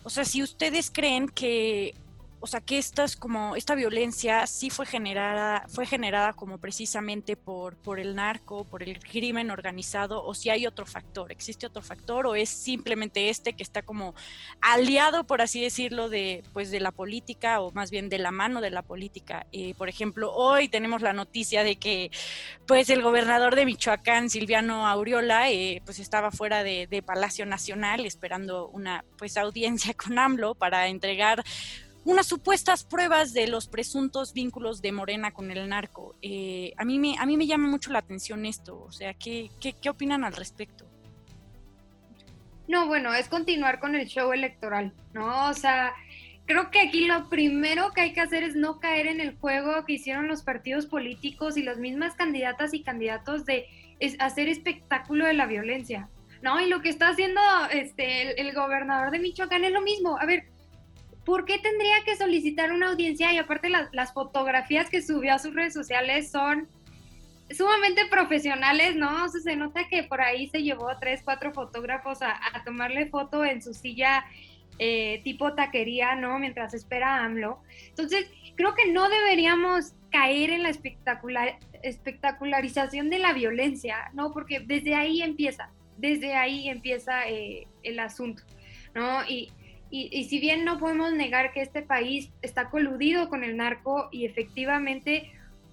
o 0.04 0.10
sea, 0.10 0.24
si 0.24 0.42
ustedes 0.42 0.92
creen 0.92 1.28
que 1.28 1.94
o 2.42 2.48
sea, 2.48 2.62
que 2.62 2.78
estas 2.78 3.16
como 3.16 3.56
esta 3.56 3.76
violencia 3.76 4.48
sí 4.48 4.70
fue 4.70 4.86
generada, 4.86 5.66
fue 5.68 5.86
generada 5.86 6.34
como 6.34 6.58
precisamente 6.58 7.36
por, 7.36 7.76
por 7.78 8.00
el 8.00 8.16
narco, 8.16 8.64
por 8.64 8.84
el 8.84 9.00
crimen 9.00 9.52
organizado, 9.52 10.24
o 10.24 10.34
si 10.34 10.50
hay 10.50 10.66
otro 10.66 10.86
factor, 10.86 11.32
existe 11.32 11.66
otro 11.66 11.82
factor, 11.82 12.26
o 12.28 12.36
es 12.36 12.50
simplemente 12.50 13.30
este 13.30 13.54
que 13.54 13.64
está 13.64 13.82
como 13.82 14.16
aliado, 14.62 15.26
por 15.26 15.42
así 15.42 15.62
decirlo, 15.62 16.10
de 16.10 16.44
pues 16.54 16.72
de 16.72 16.80
la 16.80 16.92
política, 16.92 17.60
o 17.62 17.72
más 17.72 17.92
bien 17.92 18.08
de 18.10 18.20
la 18.20 18.32
mano 18.32 18.62
de 18.62 18.70
la 18.70 18.84
política. 18.84 19.46
Eh, 19.52 19.74
por 19.76 19.90
ejemplo, 19.90 20.34
hoy 20.34 20.70
tenemos 20.70 21.02
la 21.02 21.14
noticia 21.14 21.64
de 21.64 21.76
que 21.76 22.10
pues 22.66 22.90
el 22.90 23.02
gobernador 23.02 23.56
de 23.56 23.66
Michoacán, 23.66 24.30
Silviano 24.30 24.88
Aureola, 24.88 25.52
eh, 25.52 25.82
pues 25.86 26.00
estaba 26.00 26.32
fuera 26.32 26.64
de, 26.64 26.88
de 26.88 27.02
Palacio 27.02 27.46
Nacional 27.46 28.06
esperando 28.06 28.70
una 28.70 29.04
pues 29.18 29.36
audiencia 29.38 29.94
con 29.98 30.18
AMLO 30.18 30.56
para 30.56 30.88
entregar 30.88 31.44
unas 32.06 32.28
supuestas 32.28 32.84
pruebas 32.84 33.34
de 33.34 33.48
los 33.48 33.68
presuntos 33.68 34.34
vínculos 34.34 34.82
de 34.82 34.92
Morena 34.92 35.32
con 35.32 35.52
el 35.52 35.68
narco. 35.70 36.16
Eh, 36.22 36.74
a, 36.78 36.86
mí 36.86 37.00
me, 37.00 37.18
a 37.18 37.26
mí 37.26 37.38
me 37.38 37.48
llama 37.48 37.68
mucho 37.68 37.92
la 37.92 38.00
atención 38.00 38.46
esto, 38.46 38.82
o 38.82 38.92
sea, 38.92 39.14
¿qué, 39.14 39.50
qué, 39.60 39.90
opinan 39.90 40.24
al 40.24 40.34
respecto? 40.34 40.86
No, 42.68 42.88
bueno, 42.88 43.14
es 43.14 43.28
continuar 43.28 43.80
con 43.80 43.96
el 43.96 44.08
show 44.08 44.32
electoral, 44.32 44.94
¿no? 45.14 45.50
O 45.50 45.54
sea, 45.54 45.94
creo 46.46 46.70
que 46.70 46.80
aquí 46.80 47.06
lo 47.06 47.28
primero 47.30 47.92
que 47.92 48.02
hay 48.02 48.14
que 48.14 48.22
hacer 48.22 48.44
es 48.44 48.56
no 48.56 48.80
caer 48.80 49.08
en 49.08 49.22
el 49.22 49.36
juego 49.38 49.86
que 49.86 49.94
hicieron 49.94 50.28
los 50.28 50.44
partidos 50.44 50.86
políticos 50.86 51.58
y 51.58 51.64
las 51.64 51.78
mismas 51.78 52.14
candidatas 52.14 52.74
y 52.74 52.84
candidatos 52.84 53.46
de 53.46 53.66
hacer 54.20 54.48
espectáculo 54.48 55.26
de 55.26 55.34
la 55.34 55.48
violencia, 55.48 56.10
¿no? 56.42 56.62
Y 56.62 56.70
lo 56.70 56.82
que 56.82 56.90
está 56.90 57.10
haciendo 57.10 57.42
este, 57.72 58.40
el 58.40 58.54
gobernador 58.54 59.12
de 59.12 59.20
Michoacán 59.20 59.64
es 59.64 59.72
lo 59.72 59.82
mismo. 59.82 60.18
A 60.20 60.26
ver, 60.26 60.49
¿por 61.30 61.46
qué 61.46 61.60
tendría 61.60 62.04
que 62.04 62.16
solicitar 62.16 62.72
una 62.72 62.90
audiencia? 62.90 63.32
Y 63.32 63.38
aparte 63.38 63.70
las, 63.70 64.14
fotografías 64.14 64.90
que 64.90 65.04
subió 65.04 65.36
a 65.36 65.38
sus 65.38 65.54
redes 65.54 65.76
sociales 65.76 66.32
son 66.32 66.68
sumamente 67.52 68.08
profesionales, 68.08 68.96
¿no? 68.96 69.26
O 69.26 69.28
sea, 69.28 69.40
se 69.40 69.56
nota 69.56 69.88
que 69.88 70.02
por 70.02 70.22
ahí 70.22 70.48
se 70.48 70.64
llevó 70.64 70.88
tres, 71.00 71.22
cuatro 71.24 71.54
fotógrafos 71.54 72.24
a, 72.24 72.40
tomarle 72.66 73.12
foto 73.12 73.46
en 73.46 73.62
su 73.62 73.76
silla 73.76 74.26
eh, 74.80 75.22
tipo 75.24 75.54
taquería, 75.54 76.16
¿no? 76.16 76.40
Mientras 76.40 76.74
espera 76.74 77.18
a 77.18 77.26
AMLO. 77.26 77.62
Entonces, 77.90 78.26
creo 78.56 78.74
que 78.74 78.92
no 78.92 79.08
deberíamos 79.08 79.94
caer 80.10 80.50
en 80.50 80.64
la 80.64 80.70
espectacular, 80.70 81.60
espectacularización 81.84 83.12
de 83.12 83.20
la 83.20 83.34
violencia, 83.34 84.10
¿no? 84.14 84.32
Porque 84.34 84.62
desde 84.62 84.96
ahí 84.96 85.22
empieza, 85.22 85.70
desde 85.98 86.34
ahí 86.34 86.70
empieza 86.70 87.30
eh, 87.30 87.68
el 87.84 88.00
asunto, 88.00 88.42
¿no? 88.96 89.24
Y, 89.28 89.52
y, 89.92 90.26
si 90.26 90.40
bien 90.40 90.66
no 90.66 90.78
podemos 90.78 91.14
negar 91.14 91.52
que 91.52 91.62
este 91.62 91.82
país 91.82 92.30
está 92.42 92.70
coludido 92.70 93.28
con 93.28 93.44
el 93.44 93.58
narco 93.58 94.08
y 94.12 94.26
efectivamente 94.26 95.32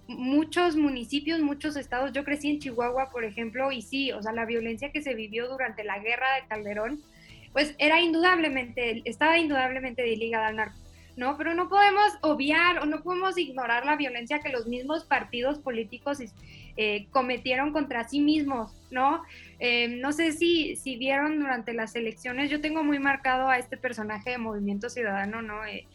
muchos 0.08 0.76
municipios, 0.76 1.40
muchos 1.40 1.76
estados, 1.76 2.12
yo 2.12 2.24
crecí 2.24 2.48
en 2.48 2.60
Chihuahua, 2.60 3.10
por 3.10 3.24
ejemplo, 3.24 3.72
y 3.72 3.82
sí, 3.82 4.12
o 4.12 4.22
sea, 4.22 4.32
la 4.32 4.46
violencia 4.46 4.90
que 4.90 5.02
se 5.02 5.14
vivió 5.14 5.48
durante 5.48 5.84
la 5.84 5.98
guerra 5.98 6.26
de 6.36 6.48
Calderón, 6.48 7.00
pues 7.52 7.74
era 7.78 8.00
indudablemente, 8.00 9.02
estaba 9.04 9.38
indudablemente 9.38 10.06
ligada 10.16 10.48
al 10.48 10.56
narco. 10.56 10.78
¿No? 11.16 11.36
Pero 11.36 11.54
no 11.54 11.68
podemos 11.68 12.12
obviar 12.20 12.78
o 12.78 12.86
no 12.86 13.02
podemos 13.02 13.36
ignorar 13.38 13.84
la 13.86 13.96
violencia 13.96 14.40
que 14.40 14.50
los 14.50 14.66
mismos 14.66 15.04
partidos 15.04 15.58
políticos 15.58 16.18
eh, 16.76 17.06
cometieron 17.10 17.72
contra 17.72 18.06
sí 18.06 18.20
mismos, 18.20 18.72
¿no? 18.90 19.22
Eh, 19.58 19.88
no 19.88 20.12
sé 20.12 20.32
si, 20.32 20.76
si 20.76 20.96
vieron 20.96 21.40
durante 21.40 21.72
las 21.72 21.96
elecciones, 21.96 22.50
yo 22.50 22.60
tengo 22.60 22.84
muy 22.84 22.98
marcado 22.98 23.48
a 23.48 23.58
este 23.58 23.76
personaje 23.78 24.30
de 24.30 24.38
Movimiento 24.38 24.90
Ciudadano, 24.90 25.40
¿no? 25.40 25.64
Eh, 25.64 25.86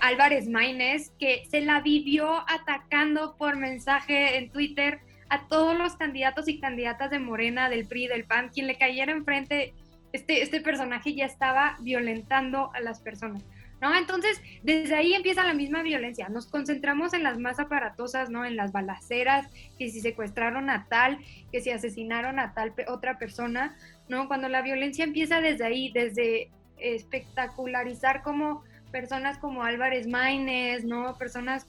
Álvarez 0.00 0.48
Maínez, 0.48 1.10
que 1.18 1.44
se 1.50 1.60
la 1.60 1.80
vivió 1.80 2.44
atacando 2.48 3.36
por 3.36 3.56
mensaje 3.56 4.38
en 4.38 4.50
Twitter 4.50 5.00
a 5.28 5.46
todos 5.48 5.76
los 5.76 5.96
candidatos 5.96 6.48
y 6.48 6.58
candidatas 6.60 7.10
de 7.10 7.18
Morena, 7.18 7.68
del 7.68 7.86
PRI, 7.86 8.06
del 8.06 8.24
PAN, 8.24 8.50
quien 8.50 8.66
le 8.66 8.78
cayera 8.78 9.12
enfrente, 9.12 9.74
este, 10.12 10.42
este 10.42 10.60
personaje 10.60 11.14
ya 11.14 11.26
estaba 11.26 11.76
violentando 11.80 12.70
a 12.72 12.80
las 12.80 13.00
personas. 13.00 13.42
¿No? 13.84 13.94
Entonces, 13.94 14.40
desde 14.62 14.94
ahí 14.94 15.12
empieza 15.12 15.44
la 15.44 15.52
misma 15.52 15.82
violencia. 15.82 16.30
Nos 16.30 16.46
concentramos 16.46 17.12
en 17.12 17.22
las 17.22 17.38
más 17.38 17.60
aparatosas, 17.60 18.30
¿no? 18.30 18.46
En 18.46 18.56
las 18.56 18.72
balaceras, 18.72 19.46
que 19.78 19.90
si 19.90 20.00
secuestraron 20.00 20.70
a 20.70 20.86
tal, 20.88 21.18
que 21.52 21.60
si 21.60 21.68
asesinaron 21.70 22.38
a 22.38 22.54
tal 22.54 22.72
otra 22.88 23.18
persona, 23.18 23.76
¿no? 24.08 24.26
Cuando 24.26 24.48
la 24.48 24.62
violencia 24.62 25.04
empieza 25.04 25.42
desde 25.42 25.66
ahí, 25.66 25.92
desde 25.92 26.50
espectacularizar 26.78 28.22
como 28.22 28.64
personas 28.90 29.36
como 29.36 29.64
Álvarez 29.64 30.06
Maínez, 30.06 30.84
¿no? 30.84 31.18
Personas 31.18 31.66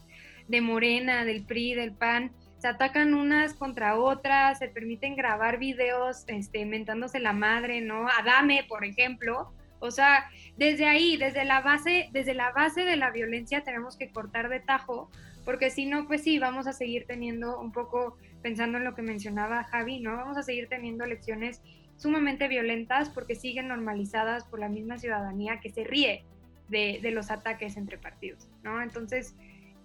de 0.48 0.62
Morena, 0.62 1.26
del 1.26 1.44
PRI, 1.44 1.74
del 1.74 1.92
PAN, 1.92 2.32
se 2.60 2.70
atacan 2.70 3.14
unas 3.14 3.56
contra 3.56 4.00
otras, 4.00 4.60
se 4.60 4.70
permiten 4.70 5.18
grabar 5.18 5.60
videos 5.60 6.24
este, 6.28 6.66
mentándose 6.66 7.20
la 7.20 7.34
madre, 7.34 7.82
¿no? 7.82 8.08
Adame, 8.08 8.66
por 8.70 8.86
ejemplo, 8.86 9.52
o 9.80 9.92
sea, 9.92 10.30
desde 10.58 10.86
ahí, 10.86 11.18
desde 11.18 11.44
la 11.46 11.62
base, 11.62 12.10
desde 12.12 12.34
la 12.34 12.52
base 12.52 12.86
de 12.86 12.96
la 12.96 13.12
violencia 13.12 13.64
tenemos 13.64 13.98
que 13.98 14.10
cortar 14.10 14.50
de 14.50 14.60
tajo, 14.60 15.10
porque 15.44 15.70
si 15.70 15.86
no, 15.86 16.08
pues 16.08 16.24
sí, 16.24 16.40
vamos 16.40 16.68
a 16.68 16.74
seguir 16.74 17.06
teniendo 17.06 17.60
un 17.60 17.72
poco, 17.72 18.18
pensando 18.42 18.78
en 18.78 18.84
lo 18.84 18.96
que 18.96 19.02
mencionaba 19.02 19.64
Javi, 19.66 20.00
¿no? 20.00 20.16
Vamos 20.16 20.38
a 20.38 20.44
seguir 20.44 20.68
teniendo 20.68 21.04
elecciones 21.04 21.62
sumamente 21.98 22.48
violentas 22.48 23.10
porque 23.10 23.36
siguen 23.36 23.68
normalizadas 23.68 24.44
por 24.46 24.60
la 24.60 24.70
misma 24.70 24.98
ciudadanía 24.98 25.60
que 25.60 25.70
se 25.70 25.84
ríe 25.84 26.24
de, 26.70 27.00
de 27.02 27.12
los 27.12 27.32
ataques 27.32 27.78
entre 27.78 27.98
partidos, 27.98 28.48
¿no? 28.64 28.82
Entonces, 28.82 29.36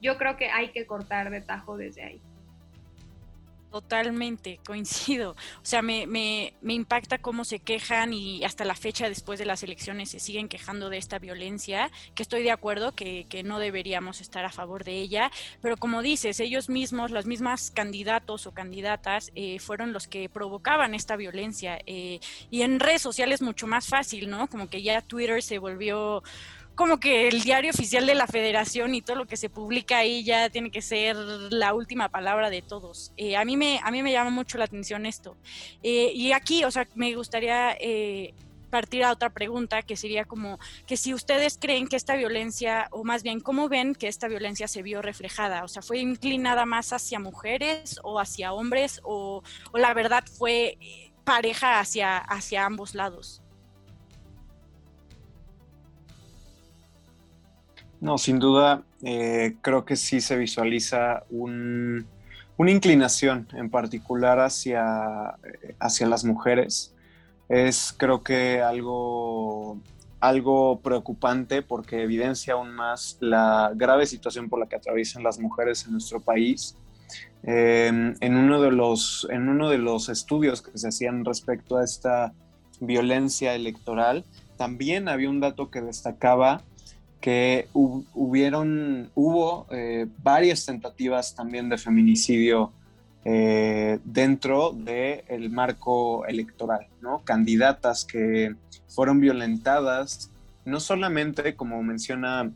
yo 0.00 0.16
creo 0.16 0.36
que 0.36 0.50
hay 0.50 0.70
que 0.70 0.86
cortar 0.86 1.30
de 1.30 1.40
tajo 1.40 1.76
desde 1.76 2.02
ahí. 2.02 2.22
Totalmente, 3.70 4.58
coincido. 4.66 5.32
O 5.32 5.64
sea, 5.64 5.80
me, 5.80 6.04
me, 6.08 6.54
me, 6.60 6.74
impacta 6.74 7.18
cómo 7.18 7.44
se 7.44 7.60
quejan 7.60 8.12
y 8.12 8.42
hasta 8.44 8.64
la 8.64 8.74
fecha 8.74 9.08
después 9.08 9.38
de 9.38 9.44
las 9.44 9.62
elecciones 9.62 10.10
se 10.10 10.18
siguen 10.18 10.48
quejando 10.48 10.90
de 10.90 10.98
esta 10.98 11.20
violencia, 11.20 11.88
que 12.16 12.24
estoy 12.24 12.42
de 12.42 12.50
acuerdo 12.50 12.96
que, 12.96 13.26
que 13.28 13.44
no 13.44 13.60
deberíamos 13.60 14.20
estar 14.20 14.44
a 14.44 14.50
favor 14.50 14.82
de 14.82 14.98
ella, 14.98 15.30
pero 15.62 15.76
como 15.76 16.02
dices, 16.02 16.40
ellos 16.40 16.68
mismos, 16.68 17.12
las 17.12 17.26
mismas 17.26 17.70
candidatos 17.70 18.48
o 18.48 18.52
candidatas, 18.52 19.30
eh, 19.36 19.60
fueron 19.60 19.92
los 19.92 20.08
que 20.08 20.28
provocaban 20.28 20.92
esta 20.94 21.14
violencia. 21.14 21.78
Eh, 21.86 22.18
y 22.50 22.62
en 22.62 22.80
redes 22.80 23.02
sociales 23.02 23.40
mucho 23.40 23.68
más 23.68 23.86
fácil, 23.86 24.28
¿no? 24.28 24.48
Como 24.48 24.68
que 24.68 24.82
ya 24.82 25.00
Twitter 25.00 25.44
se 25.44 25.58
volvió 25.58 26.24
como 26.80 26.98
que 26.98 27.28
el 27.28 27.42
diario 27.42 27.72
oficial 27.72 28.06
de 28.06 28.14
la 28.14 28.26
federación 28.26 28.94
y 28.94 29.02
todo 29.02 29.16
lo 29.16 29.26
que 29.26 29.36
se 29.36 29.50
publica 29.50 29.98
ahí 29.98 30.24
ya 30.24 30.48
tiene 30.48 30.70
que 30.70 30.80
ser 30.80 31.14
la 31.14 31.74
última 31.74 32.08
palabra 32.08 32.48
de 32.48 32.62
todos. 32.62 33.12
Eh, 33.18 33.36
a, 33.36 33.44
mí 33.44 33.58
me, 33.58 33.80
a 33.84 33.90
mí 33.90 34.02
me 34.02 34.12
llama 34.12 34.30
mucho 34.30 34.56
la 34.56 34.64
atención 34.64 35.04
esto. 35.04 35.36
Eh, 35.82 36.10
y 36.14 36.32
aquí, 36.32 36.64
o 36.64 36.70
sea, 36.70 36.88
me 36.94 37.14
gustaría 37.14 37.76
eh, 37.78 38.32
partir 38.70 39.04
a 39.04 39.12
otra 39.12 39.28
pregunta 39.28 39.82
que 39.82 39.94
sería 39.94 40.24
como 40.24 40.58
que 40.86 40.96
si 40.96 41.12
ustedes 41.12 41.58
creen 41.60 41.86
que 41.86 41.96
esta 41.96 42.16
violencia, 42.16 42.88
o 42.92 43.04
más 43.04 43.22
bien, 43.22 43.40
¿cómo 43.40 43.68
ven 43.68 43.94
que 43.94 44.08
esta 44.08 44.26
violencia 44.26 44.66
se 44.66 44.80
vio 44.80 45.02
reflejada? 45.02 45.64
O 45.64 45.68
sea, 45.68 45.82
¿fue 45.82 45.98
inclinada 45.98 46.64
más 46.64 46.94
hacia 46.94 47.20
mujeres 47.20 48.00
o 48.04 48.18
hacia 48.18 48.54
hombres 48.54 49.02
o, 49.04 49.42
o 49.70 49.78
la 49.78 49.92
verdad 49.92 50.24
fue 50.38 50.78
pareja 51.24 51.78
hacia, 51.78 52.16
hacia 52.16 52.64
ambos 52.64 52.94
lados? 52.94 53.42
No, 58.00 58.16
sin 58.16 58.38
duda, 58.38 58.82
eh, 59.02 59.56
creo 59.60 59.84
que 59.84 59.96
sí 59.96 60.20
se 60.20 60.36
visualiza 60.36 61.24
una 61.30 62.70
inclinación 62.70 63.46
en 63.52 63.68
particular 63.68 64.40
hacia, 64.40 65.36
hacia 65.78 66.06
las 66.06 66.24
mujeres. 66.24 66.94
Es 67.48 67.94
creo 67.96 68.22
que 68.22 68.62
algo, 68.62 69.78
algo 70.18 70.80
preocupante 70.80 71.62
porque 71.62 72.02
evidencia 72.02 72.54
aún 72.54 72.72
más 72.74 73.18
la 73.20 73.72
grave 73.74 74.06
situación 74.06 74.48
por 74.48 74.60
la 74.60 74.66
que 74.66 74.76
atraviesan 74.76 75.22
las 75.22 75.38
mujeres 75.38 75.84
en 75.84 75.92
nuestro 75.92 76.20
país. 76.20 76.76
Em, 77.42 78.14
en, 78.20 78.36
uno 78.36 78.60
de 78.62 78.70
los, 78.70 79.26
en 79.30 79.48
uno 79.48 79.68
de 79.68 79.78
los 79.78 80.08
estudios 80.08 80.62
que 80.62 80.76
se 80.78 80.88
hacían 80.88 81.24
respecto 81.24 81.76
a 81.76 81.84
esta 81.84 82.32
violencia 82.80 83.54
electoral, 83.54 84.24
también 84.56 85.08
había 85.08 85.28
un 85.28 85.40
dato 85.40 85.70
que 85.70 85.80
destacaba 85.80 86.62
que 87.20 87.68
hubieron, 87.74 89.10
hubo 89.14 89.66
eh, 89.70 90.06
varias 90.22 90.64
tentativas 90.64 91.34
también 91.34 91.68
de 91.68 91.76
feminicidio 91.76 92.72
eh, 93.24 93.98
dentro 94.04 94.72
del 94.72 95.50
marco 95.50 96.24
electoral, 96.26 96.86
¿no? 97.02 97.22
Candidatas 97.22 98.06
que 98.06 98.54
fueron 98.88 99.20
violentadas, 99.20 100.30
no 100.64 100.80
solamente, 100.80 101.54
como 101.54 101.82
menciona 101.82 102.50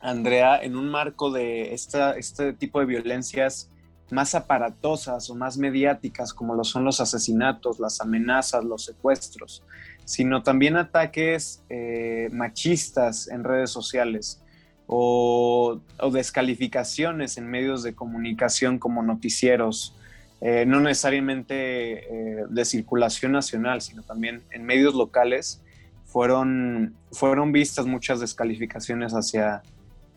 Andrea, 0.00 0.62
en 0.62 0.76
un 0.76 0.90
marco 0.90 1.30
de 1.30 1.72
esta, 1.72 2.12
este 2.18 2.52
tipo 2.52 2.80
de 2.80 2.86
violencias 2.86 3.70
más 4.10 4.34
aparatosas 4.34 5.30
o 5.30 5.34
más 5.34 5.56
mediáticas, 5.56 6.34
como 6.34 6.54
lo 6.54 6.64
son 6.64 6.84
los 6.84 7.00
asesinatos, 7.00 7.80
las 7.80 8.02
amenazas, 8.02 8.62
los 8.62 8.84
secuestros, 8.84 9.62
sino 10.04 10.42
también 10.42 10.76
ataques 10.76 11.62
eh, 11.68 12.28
machistas 12.32 13.28
en 13.28 13.44
redes 13.44 13.70
sociales 13.70 14.42
o, 14.86 15.80
descalificaciones 16.12 17.38
en 17.38 17.48
medios 17.48 17.82
de 17.82 17.94
comunicación 17.94 18.78
como 18.78 19.02
noticieros, 19.02 19.96
eh, 20.42 20.66
no 20.66 20.80
necesariamente 20.80 22.40
eh, 22.40 22.44
de 22.48 22.64
circulación 22.66 23.32
nacional, 23.32 23.80
sino 23.80 24.02
también 24.02 24.42
en 24.50 24.64
medios 24.64 24.94
locales, 24.94 25.62
fueron, 26.04 26.94
fueron 27.12 27.50
vistas 27.50 27.86
muchas 27.86 28.20
descalificaciones 28.20 29.14
hacia, 29.14 29.62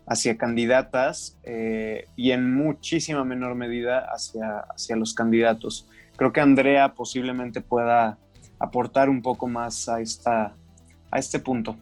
hacia 0.06 0.36
candidatas 0.36 1.38
y 2.14 2.30
en 2.30 2.54
muchísima 2.54 3.24
menor 3.24 3.54
medida 3.56 4.00
hacia, 4.00 4.60
hacia 4.60 4.96
los 4.96 5.14
candidatos. 5.14 5.88
Creo 6.16 6.32
que 6.32 6.40
Andrea 6.40 6.94
posiblemente 6.94 7.62
pueda 7.62 8.18
aportar 8.58 9.08
un 9.08 9.22
poco 9.22 9.46
más 9.46 9.88
a, 9.88 10.00
esta, 10.00 10.54
a 11.10 11.18
este 11.18 11.38
punto. 11.38 11.76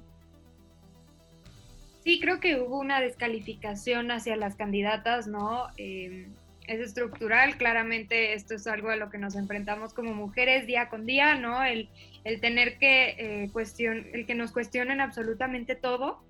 Sí, 2.05 2.21
creo 2.21 2.39
que 2.39 2.61
hubo 2.61 2.79
una 2.79 3.01
descalificación 3.01 4.11
hacia 4.11 4.37
las 4.37 4.55
candidatas, 4.55 5.27
¿no? 5.27 5.67
Em, 5.77 6.33
es 6.69 6.81
estructural, 6.81 7.57
claramente 7.57 8.35
esto 8.35 8.55
es 8.55 8.67
algo 8.67 8.91
a 8.91 8.97
lo 8.97 9.11
que 9.11 9.19
nos 9.19 9.35
enfrentamos 9.35 9.93
como 9.93 10.15
mujeres 10.15 10.67
día 10.67 10.89
con 10.89 11.07
día, 11.07 11.35
¿no? 11.35 11.65
El, 11.65 11.89
el 12.25 12.41
tener 12.41 12.79
que 12.79 13.17
eh, 13.19 13.51
cuestión, 13.53 14.07
el 14.13 14.27
que 14.27 14.35
nos 14.35 14.53
cuestionen 14.53 15.01
absolutamente 15.01 15.75
todo, 15.75 16.23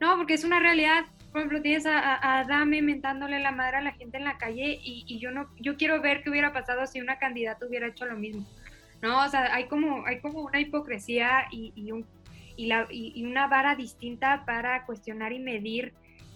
¿no? 0.00 0.16
Porque 0.16 0.34
es 0.34 0.44
una 0.44 0.60
realidad, 0.60 1.04
por 1.32 1.40
ejemplo, 1.40 1.62
tienes 1.62 1.86
a, 1.86 2.40
a 2.40 2.64
mentándole 2.64 3.40
la 3.40 3.52
madre 3.52 3.78
a 3.78 3.80
la 3.80 3.92
gente 3.92 4.18
en 4.18 4.24
la 4.24 4.38
calle 4.38 4.78
y, 4.82 5.04
y, 5.06 5.18
yo 5.18 5.30
no, 5.30 5.48
yo 5.60 5.76
quiero 5.76 6.00
ver 6.00 6.22
qué 6.22 6.30
hubiera 6.30 6.52
pasado 6.52 6.86
si 6.86 7.00
una 7.00 7.18
candidata 7.18 7.66
hubiera 7.66 7.88
hecho 7.88 8.04
lo 8.06 8.16
mismo. 8.16 8.44
¿No? 9.04 9.22
O 9.22 9.28
sea, 9.28 9.54
hay 9.54 9.66
como, 9.66 10.06
hay 10.06 10.20
como 10.20 10.40
una 10.40 10.58
hipocresía 10.58 11.46
y, 11.50 11.74
y, 11.76 11.92
un, 11.92 12.06
y, 12.56 12.66
la, 12.66 12.88
y, 12.90 13.22
una 13.22 13.48
vara 13.48 13.76
distinta 13.76 14.44
para 14.46 14.86
cuestionar 14.86 15.34
y 15.34 15.40
medir 15.40 15.92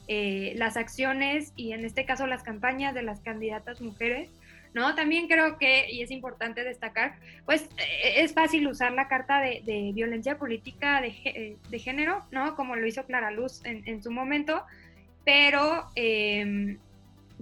eh, 0.06 0.52
las 0.56 0.76
acciones 0.76 1.54
y 1.56 1.72
en 1.72 1.86
este 1.86 2.04
caso 2.04 2.26
las 2.26 2.42
campañas 2.42 2.92
de 2.92 3.02
las 3.02 3.20
candidatas 3.20 3.80
mujeres. 3.80 4.28
¿no? 4.74 4.94
También 4.94 5.28
creo 5.28 5.56
que, 5.56 5.90
y 5.90 6.02
es 6.02 6.10
importante 6.10 6.62
destacar, 6.62 7.14
pues 7.46 7.62
eh, 7.78 8.22
es 8.22 8.34
fácil 8.34 8.68
usar 8.68 8.92
la 8.92 9.08
carta 9.08 9.40
de, 9.40 9.90
violencia 9.94 10.36
política 10.36 11.00
de, 11.00 11.08
eh, 11.24 11.56
de, 11.70 11.78
género, 11.78 12.22
¿no? 12.32 12.54
Como 12.54 12.76
lo 12.76 12.86
hizo 12.86 13.06
Clara 13.06 13.30
Luz 13.30 13.62
en, 13.64 14.02
su 14.02 14.10
momento, 14.10 14.62
pero, 15.24 15.86
eh, 15.96 16.76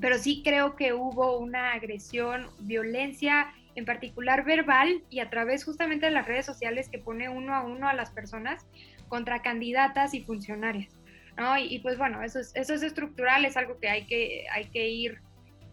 pero 0.01 0.19
sí 0.19 0.43
creo 0.45 0.77
que 0.77 0.93
hubo 0.93 1.37
una 1.37 1.73
agresión, 1.73 2.47
violencia 2.61 3.53
en 3.77 3.85
particular 3.85 4.45
verbal 4.45 5.03
y 5.11 5.21
a 5.21 5.31
través 5.31 5.65
justamente 5.65 6.07
de 6.07 6.13
las 6.13 6.27
redes 6.27 6.47
sociales 6.47 6.89
que 6.89 6.99
pone 6.99 7.29
uno 7.29 7.55
a 7.55 7.63
uno 7.63 7.89
a 7.89 7.95
las 7.95 8.11
personas 8.11 8.67
contra 9.09 9.43
candidatas 9.43 10.15
y 10.15 10.23
funcionarias. 10.23 10.93
¿no? 11.37 11.57
Y, 11.59 11.79
pues 11.81 11.99
bueno, 11.99 12.23
eso 12.23 12.41
es, 12.41 12.57
eso 12.57 12.75
es 12.75 12.83
estructural, 12.83 13.45
es 13.45 13.57
algo 13.57 13.79
que 13.79 13.89
hay 13.89 14.07
que, 14.07 14.47
hay 14.51 14.65
que 14.67 14.89
ir 14.89 15.21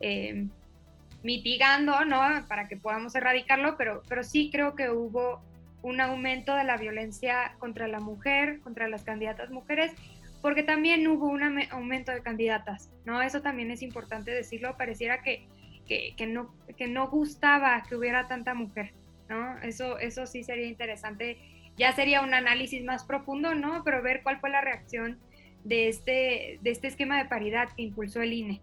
eh, 0.02 0.46
mitigando 1.24 2.04
¿no? 2.04 2.22
para 2.48 2.68
que 2.68 2.76
podamos 2.76 3.16
erradicarlo, 3.16 3.78
pero, 3.78 4.04
pero 4.10 4.24
sí 4.24 4.50
creo 4.52 4.76
que 4.76 4.90
hubo 4.90 5.42
un 5.82 6.02
aumento 6.02 6.56
de 6.56 6.66
la 6.66 6.78
violencia 6.78 7.56
contra 7.60 7.88
la 7.88 8.02
mujer, 8.02 8.60
contra 8.60 8.90
las 8.90 9.04
candidatas 9.04 9.50
mujeres, 9.50 9.94
porque 10.42 10.64
también 10.64 11.08
hubo 11.08 11.28
un 11.28 11.62
aumento 11.72 12.12
de 12.12 12.22
candidatas, 12.22 12.90
¿no? 13.06 13.22
Eso 13.22 13.42
también 13.42 13.72
es 13.72 13.82
importante 13.82 14.32
decirlo, 14.32 14.76
pareciera 14.78 15.24
que 15.24 15.48
que, 15.88 16.28
no, 16.28 16.54
que 16.78 16.88
no 16.88 17.10
gustaba 17.10 17.84
que 17.88 17.96
hubiera 17.96 18.28
tanta 18.28 18.54
mujer, 18.54 18.94
¿no? 19.30 19.58
Eso, 19.60 20.00
eso 20.00 20.26
sí 20.26 20.44
sería 20.44 20.68
interesante. 20.68 21.38
Ya 21.78 21.92
sería 21.94 22.22
un 22.22 22.34
análisis 22.34 22.84
más 22.84 23.04
profundo, 23.04 23.56
¿no? 23.56 23.84
Pero 23.84 24.02
ver 24.02 24.22
cuál 24.24 24.40
fue 24.40 24.50
la 24.50 24.62
reacción 24.62 25.20
de 25.64 25.90
este, 25.90 26.60
de 26.62 26.72
este 26.72 26.88
esquema 26.88 27.18
de 27.18 27.30
paridad 27.30 27.70
que 27.76 27.84
impulsó 27.84 28.22
el 28.22 28.34
INE, 28.34 28.62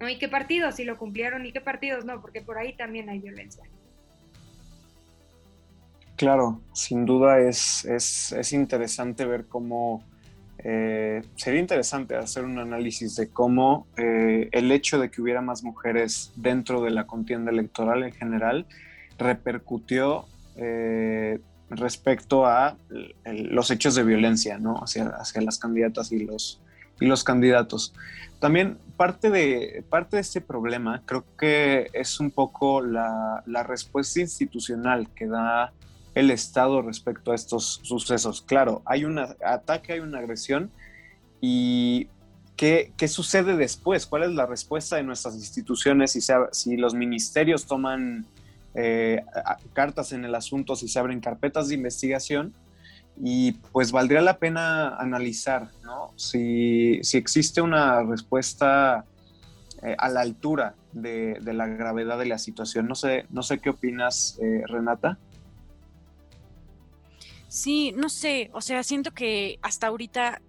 ¿no? 0.00 0.08
Y 0.08 0.18
qué 0.18 0.28
partidos 0.28 0.76
si 0.76 0.84
lo 0.84 0.98
cumplieron 0.98 1.46
y 1.46 1.52
qué 1.52 1.60
partidos 1.60 2.04
no, 2.04 2.20
porque 2.20 2.42
por 2.42 2.58
ahí 2.58 2.76
también 2.76 3.08
hay 3.08 3.20
violencia. 3.20 3.64
Claro, 6.16 6.60
sin 6.74 7.06
duda 7.06 7.40
es, 7.40 7.84
es, 7.86 8.32
es 8.32 8.52
interesante 8.52 9.24
ver 9.24 9.46
cómo 9.46 10.04
eh, 10.62 11.22
sería 11.36 11.60
interesante 11.60 12.16
hacer 12.16 12.44
un 12.44 12.58
análisis 12.58 13.16
de 13.16 13.30
cómo 13.30 13.86
eh, 13.96 14.48
el 14.52 14.70
hecho 14.72 14.98
de 14.98 15.10
que 15.10 15.22
hubiera 15.22 15.40
más 15.40 15.62
mujeres 15.62 16.32
dentro 16.36 16.82
de 16.82 16.90
la 16.90 17.06
contienda 17.06 17.50
electoral 17.50 18.02
en 18.02 18.12
general 18.12 18.66
repercutió 19.18 20.26
eh, 20.56 21.40
respecto 21.70 22.46
a 22.46 22.76
los 23.24 23.70
hechos 23.70 23.94
de 23.94 24.02
violencia 24.02 24.58
¿no? 24.58 24.80
hacia, 24.82 25.04
las 25.40 25.58
candidatas 25.58 26.12
y 26.12 26.26
los, 26.26 26.60
y 27.00 27.06
los 27.06 27.24
candidatos. 27.24 27.94
También 28.38 28.76
parte 28.98 29.30
de, 29.30 29.82
parte 29.88 30.16
de 30.16 30.22
este 30.22 30.42
problema 30.42 31.02
creo 31.06 31.24
que 31.38 31.88
es 31.94 32.20
un 32.20 32.30
poco 32.30 32.82
la 32.82 33.62
respuesta 33.66 34.20
institucional 34.20 35.08
que 35.14 35.26
da 35.26 35.72
el 36.14 36.30
Estado 36.30 36.82
respecto 36.82 37.32
a 37.32 37.34
estos 37.34 37.80
sucesos. 37.82 38.42
Claro, 38.42 38.82
hay 38.84 39.04
un 39.04 39.18
ataque, 39.18 39.94
hay 39.94 40.00
una 40.00 40.18
agresión 40.18 40.70
y 41.40 42.08
¿qué, 42.56 43.08
sucede 43.08 43.56
después? 43.56 44.06
¿Cuál 44.06 44.24
es 44.24 44.30
la 44.32 44.46
respuesta 44.46 44.96
de 44.96 45.02
nuestras 45.02 45.34
instituciones 45.34 46.12
si, 46.12 46.20
si 46.52 46.76
los 46.76 46.94
ministerios 46.94 47.66
toman 47.66 48.26
eh, 48.74 49.24
cartas 49.72 50.12
en 50.12 50.24
el 50.24 50.34
asunto, 50.34 50.76
si 50.76 50.88
se 50.88 50.98
abren 50.98 51.20
carpetas 51.20 51.68
de 51.68 51.74
investigación? 51.76 52.52
Y 53.22 53.52
pues 53.72 53.92
valdría 53.92 54.22
la 54.22 54.38
pena 54.38 54.96
analizar, 54.96 55.70
¿no? 55.82 56.12
Si, 56.16 57.00
existe 57.12 57.60
una 57.60 58.02
respuesta 58.02 59.04
eh, 59.82 59.94
a 59.98 60.08
la 60.08 60.20
altura 60.20 60.74
de, 60.92 61.38
la 61.42 61.66
gravedad 61.66 62.18
de 62.18 62.26
la 62.26 62.38
situación. 62.38 62.88
No 62.88 62.94
sé, 62.94 63.26
no 63.30 63.42
sé 63.42 63.58
qué 63.58 63.70
opinas, 63.70 64.38
eh, 64.40 64.62
Renata. 64.66 65.18
Sí, 67.50 67.92
no 67.96 68.08
sé, 68.08 68.48
o 68.52 68.60
sea, 68.60 68.84
siento 68.84 69.10
que 69.10 69.58
hasta 69.60 69.88
ahorita 69.88 70.40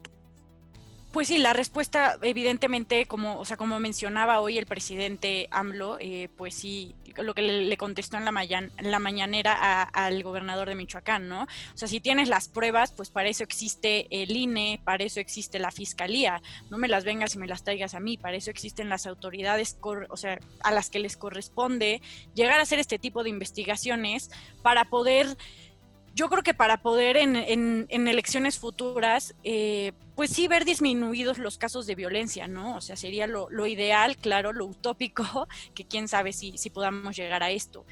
pues 1.11 1.27
sí, 1.27 1.39
la 1.39 1.51
respuesta, 1.51 2.17
evidentemente, 2.21 3.05
como, 3.05 3.37
o 3.37 3.43
sea, 3.43 3.57
como 3.57 3.79
mencionaba 3.79 4.39
hoy 4.39 4.57
el 4.57 4.65
presidente 4.65 5.49
AMLO, 5.51 5.97
eh, 5.99 6.29
pues 6.37 6.55
sí, 6.55 6.95
lo 7.17 7.33
que 7.33 7.41
le, 7.41 7.75
contestó 7.75 8.15
en 8.15 8.23
la, 8.23 8.31
la 8.79 8.99
mañanera 8.99 9.83
al 9.83 10.23
gobernador 10.23 10.69
de 10.69 10.75
Michoacán, 10.75 11.27
¿no? 11.27 11.43
O 11.43 11.77
sea, 11.77 11.89
si 11.89 11.99
tienes 11.99 12.29
las 12.29 12.47
pruebas, 12.47 12.93
pues 12.93 13.09
para 13.09 13.27
eso 13.27 13.43
existe 13.43 14.07
el 14.09 14.31
INE, 14.31 14.79
para 14.85 15.03
eso 15.03 15.19
existe 15.19 15.59
la 15.59 15.71
fiscalía. 15.71 16.41
No 16.69 16.77
me 16.77 16.87
las 16.87 17.03
vengas 17.03 17.35
y 17.35 17.39
me 17.39 17.47
las 17.47 17.65
traigas 17.65 17.93
a 17.93 17.99
mí, 17.99 18.15
para 18.15 18.37
eso 18.37 18.49
existen 18.49 18.87
las 18.87 19.05
autoridades, 19.05 19.77
o 19.81 20.15
sea, 20.15 20.39
a 20.63 20.71
las 20.71 20.89
que 20.89 20.99
les 20.99 21.17
corresponde 21.17 22.01
llegar 22.35 22.59
a 22.59 22.63
hacer 22.63 22.79
este 22.79 22.99
tipo 22.99 23.23
de 23.23 23.29
investigaciones 23.31 24.31
para 24.61 24.85
poder 24.85 25.35
yo 26.13 26.30
creo 26.30 26.43
que 26.43 26.54
para 26.54 26.78
poder 26.78 27.17
en, 27.17 27.36
en, 27.36 28.08
elecciones 28.08 28.60
futuras, 28.60 29.34
eh, 29.43 29.93
pues 30.15 30.32
sí 30.32 30.47
ver 30.47 30.65
disminuidos 30.65 31.38
los 31.38 31.58
casos 31.58 31.88
de 31.88 31.95
violencia, 31.95 32.47
¿no? 32.47 32.76
O 32.76 32.82
sea, 32.82 32.95
sería 32.95 33.28
lo, 33.28 33.50
lo 33.50 33.65
ideal, 33.65 34.17
claro, 34.17 34.52
lo 34.52 34.65
utópico, 34.65 35.47
que 35.74 35.86
quién 35.86 36.08
sabe 36.08 36.34
si, 36.34 36.58
si 36.58 36.69
podamos 36.69 37.15
llegar 37.15 37.43
a 37.43 37.52
esto. 37.52 37.86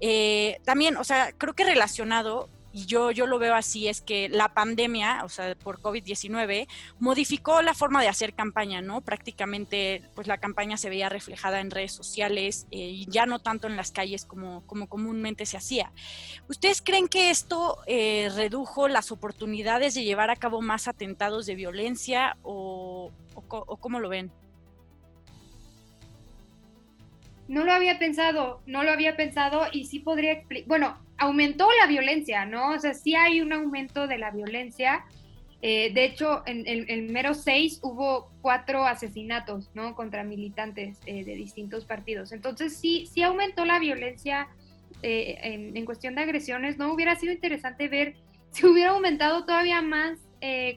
Eh, 0.00 0.60
también, 0.64 0.96
o 0.96 1.04
sea, 1.04 1.32
creo 1.32 1.54
que 1.54 1.64
relacionado 1.64 2.48
y 2.72 2.86
yo, 2.86 3.10
yo 3.10 3.26
lo 3.26 3.38
veo 3.38 3.54
así, 3.54 3.88
es 3.88 4.00
que 4.00 4.28
la 4.28 4.54
pandemia, 4.54 5.24
o 5.24 5.28
sea, 5.28 5.54
por 5.56 5.80
COVID-19, 5.80 6.68
modificó 7.00 7.62
la 7.62 7.74
forma 7.74 8.00
de 8.00 8.08
hacer 8.08 8.32
campaña, 8.34 8.80
¿no? 8.80 9.00
Prácticamente, 9.00 10.02
pues 10.14 10.28
la 10.28 10.38
campaña 10.38 10.76
se 10.76 10.88
veía 10.88 11.08
reflejada 11.08 11.60
en 11.60 11.70
redes 11.70 11.92
sociales 11.92 12.66
eh, 12.70 12.78
y 12.78 13.06
ya 13.06 13.26
no 13.26 13.40
tanto 13.40 13.66
en 13.66 13.76
las 13.76 13.90
calles 13.90 14.24
como, 14.24 14.64
como 14.66 14.88
comúnmente 14.88 15.46
se 15.46 15.56
hacía. 15.56 15.90
¿Ustedes 16.48 16.80
creen 16.80 17.08
que 17.08 17.30
esto 17.30 17.78
eh, 17.86 18.30
redujo 18.36 18.86
las 18.86 19.10
oportunidades 19.10 19.94
de 19.94 20.04
llevar 20.04 20.30
a 20.30 20.36
cabo 20.36 20.60
más 20.62 20.86
atentados 20.86 21.46
de 21.46 21.56
violencia 21.56 22.36
o, 22.42 23.10
o 23.34 23.76
cómo 23.76 23.98
lo 23.98 24.08
ven? 24.08 24.30
No 27.50 27.64
lo 27.64 27.72
había 27.72 27.98
pensado, 27.98 28.60
no 28.66 28.84
lo 28.84 28.92
había 28.92 29.16
pensado 29.16 29.62
y 29.72 29.86
sí 29.86 29.98
podría 29.98 30.30
explicar, 30.30 30.68
bueno, 30.68 30.98
aumentó 31.20 31.68
la 31.80 31.86
violencia, 31.86 32.44
¿no? 32.46 32.70
O 32.70 32.78
sea, 32.78 32.94
sí 32.94 33.14
hay 33.14 33.40
un 33.40 33.52
aumento 33.52 34.08
de 34.08 34.18
la 34.18 34.30
violencia. 34.30 35.04
Eh, 35.62 35.92
de 35.92 36.04
hecho, 36.04 36.42
en 36.46 36.66
el 36.66 37.12
mero 37.12 37.34
6 37.34 37.80
hubo 37.82 38.30
cuatro 38.40 38.84
asesinatos, 38.84 39.70
¿no? 39.74 39.94
Contra 39.94 40.24
militantes 40.24 40.98
eh, 41.06 41.24
de 41.24 41.34
distintos 41.34 41.84
partidos. 41.84 42.32
Entonces, 42.32 42.76
sí, 42.76 43.06
sí 43.12 43.22
aumentó 43.22 43.64
la 43.64 43.78
violencia 43.78 44.48
eh, 45.02 45.38
en, 45.42 45.84
cuestión 45.84 46.14
de 46.14 46.22
agresiones. 46.22 46.78
¿No 46.78 46.92
hubiera 46.92 47.14
sido 47.16 47.32
interesante 47.32 47.88
ver 47.88 48.14
si 48.50 48.66
hubiera 48.66 48.90
aumentado 48.90 49.44
todavía 49.44 49.82
más, 49.82 50.18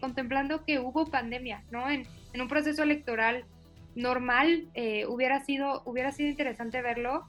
contemplando 0.01 0.65
que 0.65 0.79
hubo 0.79 1.05
pandemia, 1.05 1.63
¿no? 1.71 1.89
En, 1.89 2.05
un 2.35 2.47
proceso 2.49 2.83
electoral 2.83 3.45
normal 3.95 4.67
eh, 4.73 5.05
hubiera, 5.05 5.43
sido, 5.45 5.83
hubiera 5.85 6.11
sido 6.11 6.29
interesante 6.29 6.81
verlo. 6.81 7.25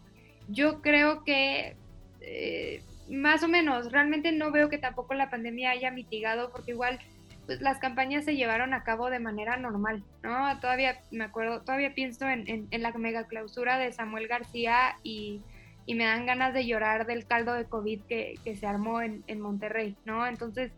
Yo 0.48 0.80
creo 0.82 1.24
que 1.24 1.76
eh, 2.20 2.82
más 3.10 3.42
o 3.42 3.48
menos, 3.48 3.92
realmente 3.92 4.32
no 4.32 4.50
veo 4.50 4.68
que 4.68 4.78
tampoco 4.78 5.14
la 5.14 5.30
pandemia 5.30 5.70
haya 5.70 5.90
mitigado 5.90 6.50
porque 6.50 6.72
igual 6.72 6.98
pues, 7.46 7.60
las 7.60 7.78
campañas 7.78 8.24
se 8.24 8.36
llevaron 8.36 8.72
a 8.72 8.84
cabo 8.84 9.10
de 9.10 9.18
manera 9.18 9.56
normal, 9.56 10.02
¿no? 10.22 10.58
Todavía 10.60 11.00
me 11.10 11.24
acuerdo, 11.24 11.60
todavía 11.60 11.94
pienso 11.94 12.28
en, 12.28 12.68
la 12.70 12.92
mega 12.92 13.24
clausura 13.24 13.78
de 13.78 13.92
Samuel 13.92 14.28
García 14.28 14.96
y, 15.02 15.42
me 15.86 16.04
dan 16.04 16.24
ganas 16.24 16.54
de 16.54 16.64
llorar 16.64 17.06
del 17.06 17.26
caldo 17.26 17.52
de 17.52 17.66
COVID 17.66 18.00
que, 18.08 18.56
se 18.58 18.66
armó 18.66 19.02
en, 19.02 19.40
Monterrey, 19.40 19.94
¿no? 20.06 20.26
Entonces, 20.26 20.72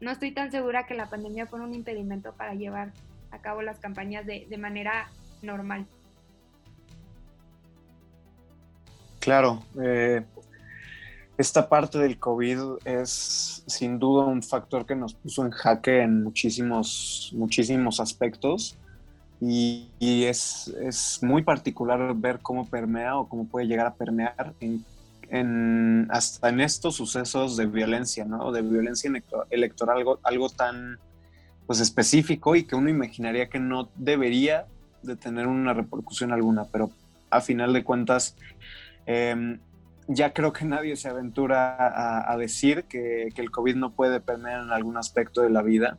no 0.00 0.12
estoy 0.12 0.30
tan 0.30 0.52
segura 0.52 0.86
que 0.86 0.94
la 0.94 1.10
pandemia 1.10 1.46
fue 1.46 1.60
un 1.60 1.74
impedimento 1.74 2.32
para 2.34 2.54
llevar 2.54 2.92
a 3.32 3.38
cabo 3.38 3.62
las 3.62 3.80
campañas 3.80 4.24
de, 4.26 4.46
de 4.48 4.58
manera 4.58 5.08
normal. 5.42 5.86
Claro, 9.18 9.64
eh, 9.82 10.22
esta 11.36 11.68
parte 11.68 11.98
del 11.98 12.18
COVID 12.18 12.58
es 12.84 13.64
sin 13.66 13.98
duda 13.98 14.24
un 14.24 14.42
factor 14.42 14.86
que 14.86 14.94
nos 14.94 15.14
puso 15.14 15.44
en 15.44 15.50
jaque 15.50 16.02
en 16.02 16.22
muchísimos, 16.22 17.32
muchísimos 17.34 17.98
aspectos 18.00 18.76
y, 19.40 19.88
es, 20.00 21.18
muy 21.22 21.42
particular 21.42 22.14
ver 22.14 22.38
cómo 22.40 22.66
permea 22.66 23.18
o 23.18 23.28
cómo 23.28 23.46
puede 23.46 23.66
llegar 23.66 23.86
a 23.86 23.94
permear 23.94 24.54
en, 24.60 26.06
hasta 26.10 26.48
en 26.48 26.60
estos 26.60 26.94
sucesos 26.96 27.56
de 27.56 27.66
violencia, 27.66 28.24
¿no? 28.24 28.52
De 28.52 28.62
violencia 28.62 29.10
electoral, 29.50 29.98
algo, 29.98 30.20
algo 30.22 30.48
tan 30.48 30.98
pues 31.66 31.80
específico 31.80 32.54
y 32.56 32.64
que 32.64 32.76
uno 32.76 32.90
imaginaría 32.90 33.48
que 33.48 33.58
no 33.58 33.88
debería 33.96 34.66
de 35.02 35.16
tener 35.16 35.46
una 35.46 35.74
repercusión 35.74 36.32
alguna, 36.32 36.64
pero 36.64 36.90
a 37.30 37.40
final 37.40 37.72
de 37.72 37.82
cuentas 37.82 38.36
em, 39.06 39.58
ya 40.06 40.32
creo 40.32 40.52
que 40.52 40.64
nadie 40.64 40.96
se 40.96 41.08
aventura 41.08 42.30
a, 42.30 42.36
decir 42.36 42.84
que, 42.84 43.28
el 43.34 43.50
COVID 43.50 43.76
no 43.76 43.92
puede 43.92 44.20
permear 44.20 44.62
en 44.62 44.70
algún 44.70 44.96
aspecto 44.96 45.42
de 45.42 45.50
la 45.50 45.62
vida. 45.62 45.98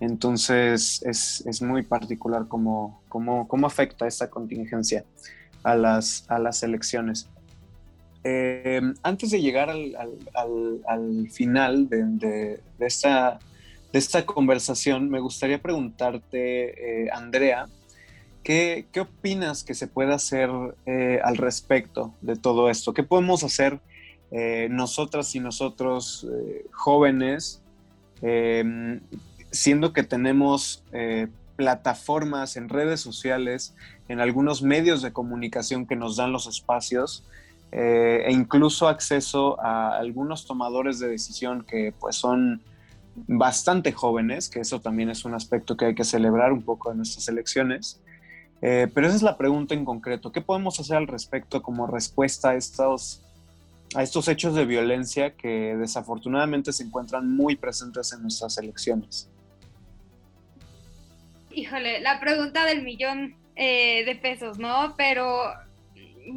Entonces 0.00 1.02
es, 1.02 1.62
muy 1.62 1.82
particular 1.82 2.46
cómo, 2.48 3.02
cómo, 3.08 3.46
cómo, 3.48 3.66
afecta 3.66 4.06
esta 4.06 4.28
contingencia 4.30 5.04
a 5.62 5.76
las, 5.76 6.24
a 6.28 6.38
las 6.38 6.62
elecciones. 6.62 7.28
Em, 8.24 8.94
antes 9.02 9.30
de 9.30 9.40
llegar 9.40 9.68
al, 9.70 11.28
final 11.30 11.88
de, 11.88 12.60
esta, 12.78 13.38
de 13.92 13.98
esta 13.98 14.24
conversación, 14.24 15.10
me 15.10 15.18
gustaría 15.18 15.60
preguntarte, 15.60 17.04
eh, 17.04 17.10
Andrea, 17.12 17.66
¿Qué, 18.42 18.88
opinas 19.00 19.62
que 19.62 19.74
se 19.74 19.86
puede 19.86 20.12
hacer 20.12 20.50
eh, 20.86 21.20
al 21.22 21.36
respecto 21.36 22.12
de 22.22 22.34
todo 22.36 22.68
esto? 22.70 22.92
¿Qué 22.92 23.04
podemos 23.04 23.44
hacer 23.44 23.80
eh, 24.32 24.68
nosotras 24.70 25.34
y 25.36 25.40
nosotros 25.40 26.26
eh, 26.28 26.66
jóvenes, 26.72 27.62
em, 28.20 29.00
siendo 29.50 29.92
que 29.92 30.02
tenemos 30.02 30.82
plataformas 31.56 32.56
en 32.56 32.68
redes 32.68 33.00
sociales, 33.00 33.74
en 34.08 34.20
algunos 34.20 34.62
medios 34.62 35.02
de 35.02 35.12
comunicación 35.12 35.86
que 35.86 35.94
nos 35.94 36.16
dan 36.16 36.32
los 36.32 36.46
espacios, 36.46 37.24
e 37.70 38.28
incluso 38.30 38.88
acceso 38.88 39.58
a 39.62 39.96
algunos 39.96 40.46
tomadores 40.46 40.98
de 40.98 41.08
decisión 41.08 41.64
que 41.64 41.94
pues 41.98 42.16
son 42.16 42.62
bastante 43.14 43.92
jóvenes, 43.92 44.48
que 44.48 44.60
eso 44.60 44.80
también 44.80 45.10
es 45.10 45.24
un 45.24 45.34
aspecto 45.34 45.76
que 45.76 45.86
hay 45.86 45.94
que 45.94 46.04
celebrar 46.04 46.52
un 46.52 46.62
poco 46.62 46.90
en 46.90 46.98
nuestras 46.98 47.28
elecciones. 47.28 48.00
Eh, 48.62 48.86
pero 48.94 49.08
esa 49.08 49.16
es 49.16 49.22
la 49.22 49.36
pregunta 49.36 49.74
en 49.74 49.84
concreto. 49.84 50.30
¿Qué 50.30 50.40
podemos 50.40 50.78
hacer 50.78 50.96
al 50.96 51.08
respecto 51.08 51.62
como 51.62 51.88
respuesta 51.88 52.50
a 52.50 52.54
estos, 52.54 53.20
a 53.96 54.04
estos 54.04 54.28
hechos 54.28 54.54
de 54.54 54.64
violencia 54.64 55.34
que 55.34 55.76
desafortunadamente 55.76 56.72
se 56.72 56.84
encuentran 56.84 57.34
muy 57.34 57.56
presentes 57.56 58.12
en 58.12 58.22
nuestras 58.22 58.56
elecciones? 58.58 59.28
Híjole, 61.50 62.00
la 62.00 62.20
pregunta 62.20 62.64
del 62.64 62.82
millón 62.82 63.34
eh, 63.56 64.04
de 64.04 64.14
pesos, 64.14 64.58
¿no? 64.58 64.94
Pero 64.96 65.26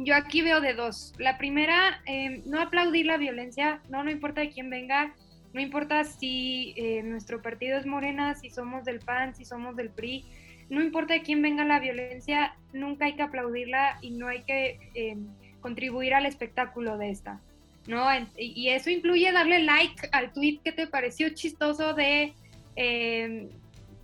yo 0.04 0.16
aquí 0.16 0.42
veo 0.42 0.60
de 0.60 0.74
dos. 0.74 1.14
La 1.18 1.38
primera, 1.38 2.02
em, 2.06 2.42
no 2.44 2.60
aplaudir 2.60 3.06
la 3.06 3.18
violencia, 3.18 3.80
no, 3.88 4.02
no 4.02 4.10
importa 4.10 4.40
de 4.40 4.50
quién 4.50 4.68
venga, 4.68 5.14
no 5.54 5.60
importa 5.60 6.04
si 6.04 6.74
eh, 6.76 7.02
nuestro 7.04 7.40
partido 7.40 7.78
es 7.78 7.86
Morena, 7.86 8.34
si 8.34 8.50
somos 8.50 8.84
del 8.84 8.98
PAN, 8.98 9.34
si 9.34 9.44
somos 9.44 9.76
del 9.76 9.90
PRI, 9.90 10.26
no 10.68 10.82
importa 10.82 11.14
de 11.14 11.22
quién 11.22 11.42
venga 11.42 11.64
la 11.64 11.80
violencia, 11.80 12.56
nunca 12.72 13.06
hay 13.06 13.14
que 13.14 13.22
aplaudirla 13.22 13.98
y 14.00 14.10
no 14.10 14.28
hay 14.28 14.42
que 14.42 14.78
em, 14.94 15.26
contribuir 15.60 16.14
al 16.14 16.26
espectáculo 16.26 16.98
de 16.98 17.10
esta, 17.10 17.40
¿no? 17.86 18.06
Y 18.36 18.68
eso 18.68 18.90
incluye 18.90 19.30
darle 19.32 19.60
like 19.60 20.08
al 20.12 20.32
tweet 20.32 20.60
que 20.64 20.72
te 20.72 20.86
pareció 20.86 21.30
chistoso 21.30 21.94
de 21.94 22.34
eh, 22.76 23.48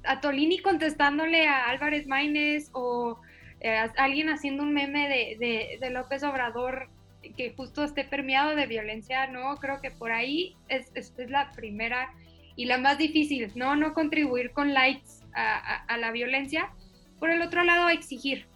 a 0.04 0.20
Tolini 0.20 0.58
contestándole 0.58 1.46
a 1.46 1.68
Álvarez 1.68 2.06
Maínez 2.06 2.70
o 2.72 3.18
eh, 3.60 3.86
alguien 3.96 4.28
haciendo 4.28 4.62
un 4.62 4.72
meme 4.72 5.08
de, 5.08 5.78
de, 5.80 5.90
López 5.90 6.22
Obrador 6.24 6.88
que 7.36 7.52
justo 7.56 7.84
esté 7.84 8.04
permeado 8.04 8.56
de 8.56 8.66
violencia, 8.66 9.28
¿no? 9.28 9.56
Creo 9.56 9.80
que 9.80 9.92
por 9.92 10.10
ahí 10.10 10.56
es, 10.68 10.90
es 10.94 11.12
la 11.30 11.52
primera 11.52 12.12
y 12.56 12.64
la 12.64 12.78
más 12.78 12.98
difícil, 12.98 13.52
¿no? 13.54 13.76
No 13.76 13.94
contribuir 13.94 14.50
con 14.50 14.74
likes 14.74 15.21
a, 15.34 15.96
la 15.98 16.12
violencia. 16.12 16.70
Por 17.18 17.30
el 17.30 17.42
otro 17.42 17.64
lado, 17.64 17.88
exigir. 17.88 18.46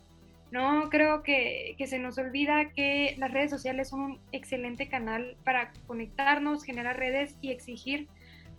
No 0.50 0.88
creo 0.90 1.22
que, 1.22 1.76
se 1.86 1.98
nos 1.98 2.18
olvida 2.18 2.70
que 2.70 3.14
las 3.18 3.32
redes 3.32 3.50
sociales 3.50 3.88
son 3.88 4.00
un 4.00 4.20
excelente 4.32 4.88
canal 4.88 5.36
para 5.44 5.72
conectarnos, 5.86 6.64
generar 6.64 6.96
redes 6.96 7.36
y 7.40 7.50
exigir. 7.50 8.08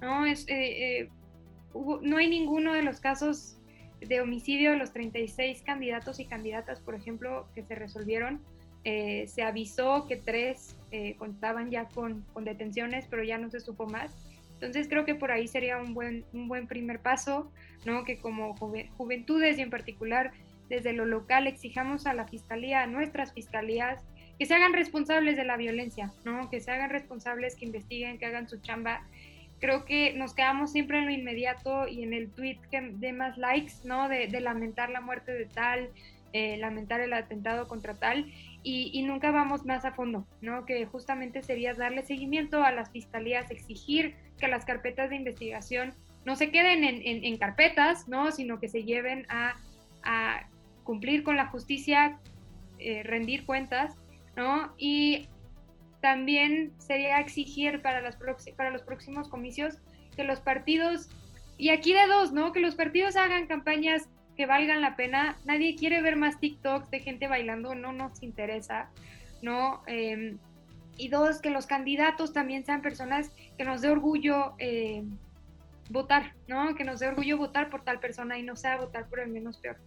No, 0.02 0.26
es, 0.26 0.48
eh, 0.48 1.00
eh, 1.02 1.10
no 2.02 2.18
hay 2.18 2.30
ninguno 2.30 2.74
de 2.74 2.84
los 2.84 3.00
casos 3.00 3.58
de 4.00 4.22
homicidio 4.22 4.72
de 4.72 4.78
los 4.78 4.94
36 4.94 5.64
candidatos 5.64 6.20
y 6.20 6.26
candidatas, 6.26 6.80
por 6.80 6.96
ejemplo, 6.96 7.48
que 7.56 7.64
se 7.64 7.76
resolvieron, 7.76 8.42
eh, 8.84 9.28
se 9.28 9.44
avisó 9.44 10.06
que 10.08 10.16
tres 10.18 10.78
eh, 10.92 11.16
contaban 11.18 11.72
ya 11.72 11.90
con, 11.90 12.22
con, 12.34 12.46
detenciones, 12.46 13.06
pero 13.10 13.24
ya 13.24 13.38
no 13.38 13.50
se 13.50 13.60
supo 13.60 13.88
más. 13.88 14.16
Entonces 14.58 14.88
creo 14.88 15.06
que 15.06 15.16
por 15.16 15.32
ahí 15.32 15.48
sería 15.48 15.78
un 15.78 15.94
buen, 15.94 16.26
un 16.34 16.48
buen 16.48 16.68
primer 16.68 17.00
paso, 17.00 17.52
¿no? 17.86 18.04
que 18.04 18.18
como 18.18 18.56
juventudes 18.98 19.60
y 19.60 19.62
en 19.62 19.70
particular 19.70 20.32
desde 20.68 20.94
lo 20.94 21.06
local 21.06 21.48
exijamos 21.48 22.08
a 22.08 22.14
la 22.14 22.28
fiscalía, 22.28 22.82
a 22.82 22.88
nuestras 22.88 23.34
fiscalías, 23.34 24.04
que 24.40 24.46
se 24.46 24.56
hagan 24.56 24.74
responsables 24.74 25.38
de 25.38 25.46
la 25.46 25.58
violencia, 25.58 26.12
¿no? 26.26 26.50
que 26.50 26.60
se 26.60 26.72
hagan 26.72 26.90
responsables, 26.90 27.56
que 27.56 27.66
investiguen, 27.66 28.18
que 28.18 28.26
hagan 28.26 28.50
su 28.50 28.60
chamba 28.60 29.02
creo 29.60 29.86
que 29.86 30.14
nos 30.14 30.34
quedamos 30.34 30.72
siempre 30.72 31.00
en 31.00 31.06
lo 31.06 31.12
inmediato 31.12 31.88
y 31.88 32.04
en 32.04 32.14
el 32.14 32.30
tweet 32.32 32.60
que 32.70 32.82
dé 32.94 33.14
más 33.14 33.38
likes, 33.38 33.74
¿no? 33.84 34.08
De, 34.10 34.28
lamentar 34.40 34.90
la 34.90 35.02
muerte 35.02 35.32
de 35.32 35.46
tal, 35.46 35.90
eh, 36.34 36.58
lamentar 36.58 37.02
el 37.02 37.14
atentado 37.14 37.68
contra 37.68 37.96
tal, 37.96 38.32
y, 38.70 39.02
nunca 39.04 39.32
vamos 39.32 39.66
más 39.66 39.86
a 39.86 39.94
fondo, 39.94 40.28
¿no? 40.42 40.66
Que 40.66 40.86
justamente 40.86 41.42
sería 41.42 41.74
darle 41.74 42.04
seguimiento 42.04 42.64
a 42.64 42.72
las 42.74 42.92
fiscalías, 42.92 43.50
exigir 43.50 44.16
que 44.38 44.50
las 44.50 44.66
carpetas 44.66 45.10
de 45.10 45.16
investigación 45.16 45.94
no 46.26 46.36
se 46.36 46.52
queden 46.52 46.84
en, 46.84 47.38
carpetas, 47.38 48.10
¿no? 48.10 48.30
Sino 48.32 48.60
que 48.60 48.68
se 48.68 48.84
lleven 48.84 49.26
a, 49.30 49.56
cumplir 50.84 51.24
con 51.24 51.38
la 51.38 51.48
justicia, 51.48 52.20
eh, 52.80 53.04
rendir 53.04 53.46
cuentas, 53.46 53.96
¿no? 54.36 54.74
Y 54.78 55.30
también 56.02 56.74
sería 56.78 57.20
exigir 57.20 57.82
para, 57.82 58.02
las 58.02 58.18
para 58.56 58.70
los 58.70 58.84
próximos 58.84 59.30
comicios 59.30 59.78
que 60.16 60.26
los 60.26 60.42
partidos, 60.42 61.10
y 61.58 61.70
aquí 61.70 61.94
de 61.94 62.06
dos, 62.08 62.34
¿no? 62.34 62.52
Que 62.52 62.60
los 62.60 62.76
partidos 62.76 63.16
hagan 63.16 63.48
campañas 63.48 64.10
que 64.38 64.46
valgan 64.46 64.82
la 64.82 64.96
pena. 64.96 65.36
Nadie 65.46 65.76
quiere 65.76 66.02
ver 66.02 66.16
más 66.16 66.40
TikToks 66.40 66.92
de 66.92 67.00
gente 67.00 67.28
bailando, 67.28 67.76
no 67.76 67.92
nos 67.92 68.22
interesa, 68.24 68.90
¿no? 69.42 69.82
Em, 69.88 70.38
y 70.98 71.10
dos, 71.10 71.42
que 71.42 71.50
los 71.50 71.66
candidatos 71.66 72.34
también 72.34 72.64
sean 72.64 72.82
personas 72.82 73.32
que 73.58 73.66
nos 73.66 73.82
dé 73.82 73.90
orgullo 73.90 74.54
eh, 74.60 75.04
votar, 75.90 76.34
¿no? 76.48 76.76
Que 76.76 76.84
nos 76.84 77.00
dé 77.00 77.08
orgullo 77.08 77.38
votar 77.38 77.70
por 77.70 77.84
tal 77.84 78.00
persona 78.00 78.38
y 78.38 78.44
no 78.44 78.56
sea 78.56 78.78
votar 78.78 79.08
por 79.08 79.20
el 79.20 79.30
menos 79.30 79.58
peor. 79.58 79.78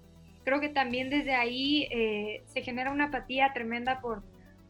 Creo 0.45 0.61
que 0.61 0.69
también 0.69 1.11
desde 1.11 1.35
ahí 1.35 1.87
eh, 1.91 2.43
se 2.47 2.63
genera 2.63 2.91
una 2.91 3.07
apatía 3.07 3.53
tremenda 3.53 4.01
por, 4.01 4.23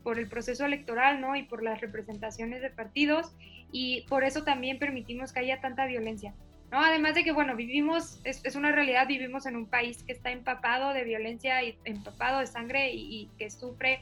por 0.02 0.18
el 0.18 0.28
proceso 0.28 0.64
electoral, 0.64 1.20
¿no? 1.20 1.36
Y 1.36 1.44
por 1.44 1.62
las 1.62 1.80
representaciones 1.80 2.60
de 2.60 2.70
partidos 2.70 3.34
y 3.72 4.02
por 4.08 4.24
eso 4.24 4.42
también 4.42 4.78
permitimos 4.78 5.32
que 5.32 5.40
haya 5.40 5.60
tanta 5.60 5.86
violencia, 5.86 6.34
¿no? 6.70 6.78
Además 6.80 7.14
de 7.14 7.24
que, 7.24 7.32
bueno, 7.32 7.56
vivimos, 7.56 8.20
es, 8.24 8.44
es 8.44 8.54
una 8.54 8.72
realidad, 8.72 9.06
vivimos 9.06 9.46
en 9.46 9.56
un 9.56 9.66
país 9.66 10.02
que 10.02 10.12
está 10.12 10.30
empapado 10.30 10.92
de 10.92 11.04
violencia 11.04 11.62
y 11.62 11.76
empapado 11.84 12.40
de 12.40 12.46
sangre 12.46 12.92
y, 12.92 13.28
que 13.38 13.50
sufre 13.50 14.00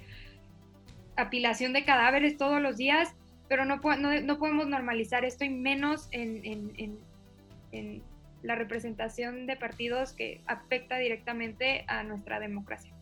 apilación 1.17 1.73
de 1.73 1.85
cadáveres 1.85 2.37
todos 2.37 2.61
los 2.61 2.77
días, 2.77 3.15
pero 3.49 3.65
no, 3.65 3.81
no, 3.99 4.21
no 4.21 4.39
podemos 4.39 4.69
normalizar 4.69 5.25
esto 5.25 5.45
y 5.45 5.51
menos 5.51 6.09
en, 6.13 6.45
en, 6.45 6.99
en 7.73 8.03
la 8.43 8.55
representación 8.55 9.47
de 9.47 9.57
partidos 9.57 10.13
que 10.13 10.41
afecta 10.47 10.99
directamente 10.99 11.85
a 11.89 12.03
nuestra 12.05 12.39
democracia. 12.39 12.93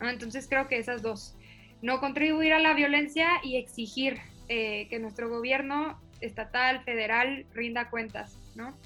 Entonces 0.00 0.46
creo 0.48 0.68
que 0.68 0.78
esas 0.78 1.02
dos, 1.02 1.36
no 1.82 2.00
contribuir 2.00 2.52
a 2.52 2.58
la 2.58 2.74
violencia 2.74 3.28
y 3.42 3.56
exigir 3.56 4.18
eh, 4.48 4.86
que 4.88 4.98
nuestro 4.98 5.28
gobierno 5.28 6.00
estatal, 6.20 6.82
federal, 6.84 7.46
rinda 7.52 7.90
cuentas, 7.90 8.38
¿no? 8.54 8.76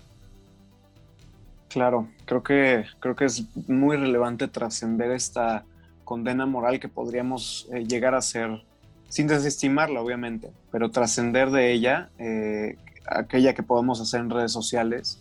Claro, 1.70 2.08
creo 2.26 2.42
que, 2.42 2.84
creo 2.98 3.16
que 3.16 3.24
es 3.24 3.44
muy 3.68 3.96
relevante 3.96 4.48
trascender 4.48 5.12
esta 5.12 5.64
condena 6.04 6.44
moral 6.44 6.80
que 6.80 6.88
podríamos 6.88 7.68
eh, 7.72 7.84
llegar 7.84 8.14
a 8.14 8.18
hacer, 8.18 8.62
sin 9.08 9.28
desestimarla 9.28 10.02
obviamente, 10.02 10.50
pero 10.72 10.90
trascender 10.90 11.50
de 11.50 11.72
ella, 11.72 12.10
eh, 12.18 12.76
aquella 13.06 13.54
que 13.54 13.62
podemos 13.62 14.00
hacer 14.00 14.20
en 14.20 14.30
redes 14.30 14.52
sociales, 14.52 15.20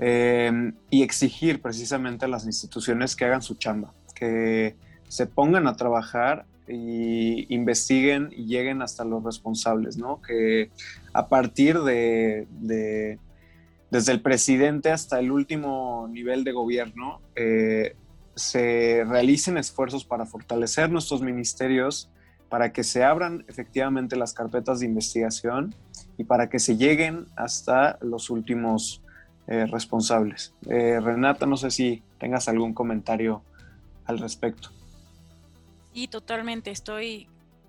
y 0.00 1.02
exigir 1.02 1.60
precisamente 1.60 2.24
a 2.24 2.28
las 2.28 2.46
instituciones 2.46 3.16
que 3.16 3.24
hagan 3.24 3.42
su 3.42 3.56
chamba, 3.56 3.92
que 4.14 4.76
se 5.08 5.26
pongan 5.26 5.66
a 5.66 5.74
trabajar 5.74 6.46
y 6.68 7.52
investiguen 7.52 8.28
y 8.30 8.44
lleguen 8.44 8.82
hasta 8.82 9.04
los 9.04 9.24
responsables, 9.24 9.96
¿no? 9.96 10.20
Que 10.20 10.70
a 11.12 11.28
partir 11.28 11.80
de, 11.80 13.18
desde 13.90 14.12
el 14.12 14.20
presidente 14.20 14.90
hasta 14.90 15.18
el 15.18 15.30
último 15.30 16.08
nivel 16.10 16.44
de 16.44 16.52
gobierno, 16.52 17.20
eh, 17.34 17.96
se 18.34 19.04
realicen 19.06 19.58
esfuerzos 19.58 20.04
para 20.04 20.26
fortalecer 20.26 20.90
nuestros 20.90 21.22
ministerios, 21.22 22.10
para 22.48 22.72
que 22.72 22.84
se 22.84 23.02
abran 23.04 23.44
efectivamente 23.48 24.16
las 24.16 24.32
carpetas 24.32 24.80
de 24.80 24.86
investigación 24.86 25.74
y 26.16 26.24
para 26.24 26.48
que 26.48 26.58
se 26.58 26.76
lleguen 26.76 27.26
hasta 27.36 27.98
los 28.00 28.30
últimos 28.30 29.02
eh, 29.46 29.66
responsables. 29.66 30.54
Eh, 30.68 31.00
Renata, 31.00 31.46
no 31.46 31.56
sé 31.56 31.70
si 31.70 32.02
tengas 32.18 32.48
algún 32.48 32.74
comentario 32.74 33.42
al 34.04 34.18
respecto. 34.18 34.70
Sí, 35.94 36.06
totalmente. 36.06 36.70
Estoy 36.70 37.28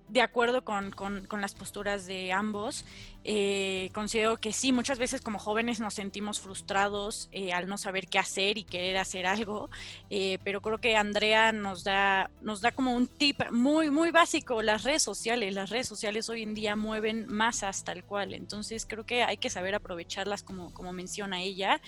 de 0.10 0.22
acuerdo 0.22 0.63
con, 0.63 0.93
las 1.39 1.54
posturas 1.54 2.06
de 2.06 2.32
ambos. 2.34 2.86
Eh, 3.24 3.91
considero 3.93 4.38
que 4.38 4.54
sí, 4.54 4.72
muchas 4.72 4.98
veces 4.98 5.22
como 5.22 5.39
jóvenes 5.39 5.80
nos 5.80 5.93
sentimos 5.93 6.39
frustrados 6.39 7.30
eh, 7.32 7.54
al 7.54 7.67
no 7.67 7.78
saber 7.78 8.08
qué 8.08 8.17
hacer 8.17 8.58
y 8.58 8.63
querer 8.63 8.98
hacer 8.98 9.26
algo, 9.28 9.69
eh, 10.10 10.39
pero 10.43 10.62
creo 10.62 10.80
que 10.80 10.95
Andrea 10.95 11.52
nos 11.52 11.84
da, 11.84 12.32
nos 12.41 12.62
da 12.62 12.72
como 12.72 12.93
un 12.93 13.08
tip 13.08 13.41
muy, 13.52 13.89
muy 13.91 14.12
básico, 14.12 14.62
las 14.62 14.84
redes 14.84 15.04
sociales. 15.04 15.54
Las 15.54 15.69
redes 15.69 15.88
sociales 15.88 16.30
hoy 16.30 16.43
en 16.43 16.56
día 16.56 16.76
mueven 16.76 17.28
masas 17.28 17.84
tal 17.84 18.04
cual, 18.04 18.34
entonces 18.34 18.86
creo 18.88 19.06
que 19.06 19.24
hay 19.24 19.38
que 19.38 19.50
saber 19.50 19.76
aprovecharlas 19.76 20.41
como, 20.41 20.74
como 20.74 20.93
menciona 20.93 21.41
ella, 21.41 21.82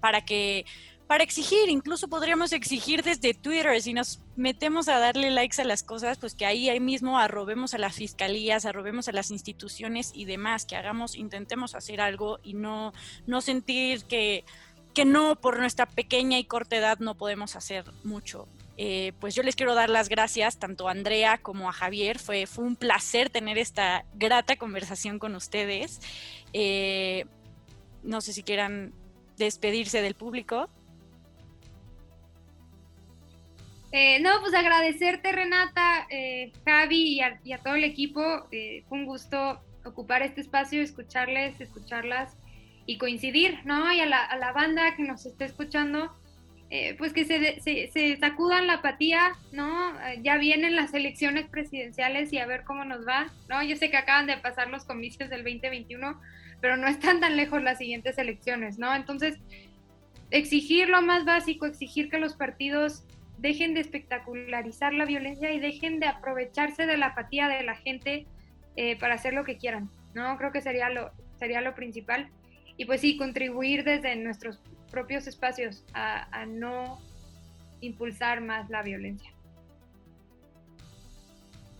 para 0.00 0.24
que 0.24 0.64
para 1.08 1.24
exigir, 1.24 1.70
incluso 1.70 2.06
podríamos 2.06 2.52
exigir 2.52 3.02
desde 3.02 3.32
Twitter, 3.32 3.80
si 3.80 3.94
nos 3.94 4.20
metemos 4.36 4.88
a 4.88 4.98
darle 4.98 5.30
likes 5.30 5.60
a 5.60 5.64
las 5.64 5.82
cosas, 5.82 6.18
pues 6.18 6.34
que 6.34 6.44
ahí, 6.44 6.68
ahí 6.68 6.80
mismo 6.80 7.18
arrobemos 7.18 7.72
a 7.72 7.78
las 7.78 7.96
fiscalías, 7.96 8.66
arrobemos 8.66 9.08
a 9.08 9.12
las 9.12 9.30
instituciones 9.30 10.12
y 10.14 10.26
demás, 10.26 10.66
que 10.66 10.76
hagamos, 10.76 11.16
intentemos 11.16 11.74
hacer 11.74 12.02
algo 12.02 12.40
y 12.42 12.52
no, 12.52 12.92
no 13.26 13.40
sentir 13.40 14.04
que, 14.04 14.44
que 14.92 15.06
no, 15.06 15.36
por 15.36 15.58
nuestra 15.58 15.86
pequeña 15.86 16.38
y 16.38 16.44
corta 16.44 16.76
edad 16.76 16.98
no 16.98 17.16
podemos 17.16 17.56
hacer 17.56 17.86
mucho. 18.04 18.46
Eh, 18.76 19.14
pues 19.18 19.34
yo 19.34 19.42
les 19.42 19.56
quiero 19.56 19.74
dar 19.74 19.88
las 19.88 20.10
gracias 20.10 20.58
tanto 20.58 20.88
a 20.88 20.90
Andrea 20.90 21.38
como 21.38 21.70
a 21.70 21.72
Javier. 21.72 22.18
Fue, 22.18 22.46
fue 22.46 22.64
un 22.64 22.76
placer 22.76 23.30
tener 23.30 23.56
esta 23.56 24.04
grata 24.14 24.56
conversación 24.56 25.18
con 25.18 25.34
ustedes. 25.34 26.00
Eh, 26.52 27.24
no 28.02 28.20
sé 28.20 28.34
si 28.34 28.42
quieran 28.42 28.92
despedirse 29.38 30.02
del 30.02 30.14
público. 30.14 30.68
Eh, 33.90 34.20
no, 34.20 34.40
pues 34.40 34.52
agradecerte 34.52 35.32
Renata, 35.32 36.06
eh, 36.10 36.52
Javi 36.64 37.20
y 37.42 37.52
a, 37.52 37.58
todo 37.58 37.74
el 37.74 37.84
equipo. 37.84 38.46
Eh, 38.50 38.84
fue 38.88 38.98
un 38.98 39.06
gusto 39.06 39.60
ocupar 39.84 40.22
este 40.22 40.42
espacio, 40.42 40.82
escucharles, 40.82 41.58
escucharlas 41.60 42.36
y 42.84 42.98
coincidir, 42.98 43.60
¿no? 43.64 43.92
Y 43.92 44.00
a 44.00 44.06
la, 44.06 44.52
banda 44.52 44.94
que 44.96 45.02
nos 45.02 45.24
esté 45.24 45.46
escuchando, 45.46 46.14
pues 46.98 47.14
que 47.14 47.24
se, 47.24 47.60
se, 47.62 48.16
sacudan 48.18 48.66
la 48.66 48.74
apatía, 48.74 49.32
¿no? 49.52 49.94
ya 50.22 50.36
vienen 50.36 50.76
las 50.76 50.92
elecciones 50.92 51.48
presidenciales 51.48 52.30
y 52.32 52.38
a 52.38 52.46
ver 52.46 52.64
cómo 52.64 52.84
nos 52.84 53.06
va, 53.06 53.30
¿no? 53.48 53.62
Yo 53.62 53.76
sé 53.76 53.90
que 53.90 53.96
acaban 53.96 54.26
de 54.26 54.36
pasar 54.36 54.68
los 54.68 54.84
comicios 54.84 55.30
del 55.30 55.44
2021, 55.44 56.20
pero 56.60 56.76
no 56.76 56.86
están 56.88 57.20
tan 57.20 57.36
lejos 57.36 57.62
las 57.62 57.78
siguientes 57.78 58.18
elecciones, 58.18 58.78
¿no? 58.78 58.94
Entonces, 58.94 59.38
exigir 60.30 60.90
lo 60.90 61.00
más 61.00 61.24
básico, 61.24 61.64
exigir 61.64 62.10
que 62.10 62.18
los 62.18 62.34
partidos 62.34 63.04
dejen 63.38 63.74
de 63.74 63.80
espectacularizar 63.80 64.92
la 64.92 65.04
violencia 65.04 65.52
y 65.52 65.60
dejen 65.60 66.00
de 66.00 66.06
aprovecharse 66.06 66.86
de 66.86 66.96
la 66.96 67.06
apatía 67.06 67.48
de 67.48 67.62
la 67.62 67.76
gente 67.76 68.26
eh, 68.76 68.98
para 68.98 69.14
hacer 69.14 69.32
lo 69.32 69.44
que 69.44 69.56
quieran, 69.56 69.90
¿no? 70.14 70.36
Creo 70.36 70.52
que 70.52 70.60
sería 70.60 70.90
lo, 70.90 71.10
sería 71.38 71.60
lo 71.60 71.74
principal. 71.74 72.28
Y 72.76 72.84
pues 72.84 73.00
sí, 73.00 73.16
contribuir 73.16 73.84
desde 73.84 74.14
nuestros 74.16 74.60
propios 74.90 75.26
espacios 75.26 75.84
a, 75.94 76.46
no 76.46 76.98
impulsar 77.80 78.40
más 78.40 78.70
la 78.70 78.82
violencia. 78.82 79.32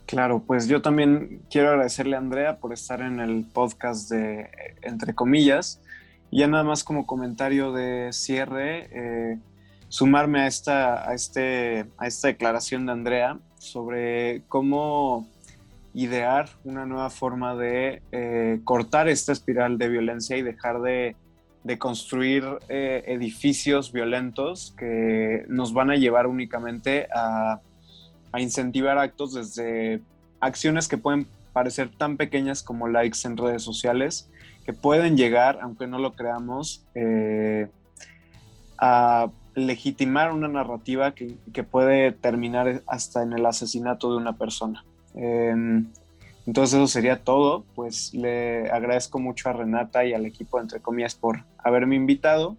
Claro, 0.07 0.43
pues 0.45 0.67
yo 0.69 0.81
también 0.81 1.43
quiero 1.51 1.69
agradecerle 1.69 2.17
a 2.17 2.19
Andrea 2.19 2.59
por 2.59 2.73
estar 2.73 3.01
en 3.01 3.21
el 3.21 3.45
podcast 3.45 4.11
de 4.11 4.49
Entre 4.83 5.15
Comillas. 5.15 5.83
Ya 6.31 6.47
nada 6.47 6.65
más 6.65 6.83
como 6.83 7.07
comentario 7.07 7.73
de 7.73 8.13
cierre, 8.13 8.89
eh, 8.91 9.39
sumarme 9.89 10.41
a 10.41 10.47
esta, 10.47 11.09
a, 11.09 11.15
este, 11.15 11.87
a 11.97 12.07
esta 12.07 12.29
declaración 12.29 12.87
de 12.87 12.93
Andrea 12.93 13.39
sobre 13.59 14.43
cómo 14.49 15.29
idear 15.95 16.49
una 16.65 16.87
nueva 16.87 17.11
forma 17.11 17.57
de 17.57 18.03
eh, 18.13 18.61
cortar 18.65 19.09
esta 19.09 19.33
espiral 19.33 19.79
de 19.79 19.89
violencia 19.89 20.37
y 20.37 20.43
dejar 20.43 20.81
de, 20.81 21.17
de 21.65 21.79
construir 21.79 22.45
eh, 22.69 23.05
edificios 23.07 23.93
violentos 23.93 24.75
que 24.79 25.45
nos 25.49 25.73
van 25.73 25.91
a 25.91 25.97
llevar 25.97 26.27
únicamente 26.27 27.09
a, 27.15 27.61
a, 28.33 28.41
incentivar 28.41 28.99
actos 28.99 29.35
desde 29.35 30.01
acciones 30.41 30.87
que 30.87 30.99
pueden 30.99 31.27
parecer 31.53 31.91
tan 31.91 32.17
pequeñas 32.17 32.63
como 32.63 32.87
likes 32.87 33.19
en 33.25 33.37
redes 33.37 33.63
sociales, 33.63 34.31
que 34.65 34.73
pueden 34.73 35.17
llegar, 35.17 35.59
aunque 35.63 35.87
no 35.87 35.99
lo 35.99 36.13
creamos, 36.13 36.85
eh, 36.95 37.69
a 38.79 39.31
legitimar 39.67 40.33
una 40.33 40.49
narrativa 40.49 41.15
que, 41.15 41.37
que, 41.53 41.63
puede 41.63 42.13
terminar 42.13 42.83
hasta 42.87 43.23
en 43.23 43.33
el 43.33 43.45
asesinato 43.47 44.11
de 44.11 44.17
una 44.17 44.37
persona. 44.37 44.85
Eh, 45.15 45.55
entonces 46.49 46.79
eso 46.79 46.87
sería 46.87 47.23
todo. 47.23 47.65
Pues 47.75 48.15
le 48.15 48.71
agradezco 48.71 49.19
mucho 49.19 49.51
a 49.51 49.53
Renata 49.53 50.07
y 50.07 50.15
al 50.15 50.25
equipo, 50.25 50.59
entre 50.61 50.81
comillas, 50.81 51.15
por 51.15 51.45
haberme 51.59 51.97
invitado. 51.97 52.57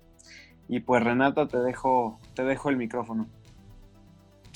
Y 0.67 0.81
pues 0.81 1.03
Renata, 1.03 1.47
te 1.47 1.57
dejo, 1.57 2.19
te 2.35 2.43
dejo 2.43 2.69
el 2.69 2.77
micrófono. 2.77 3.27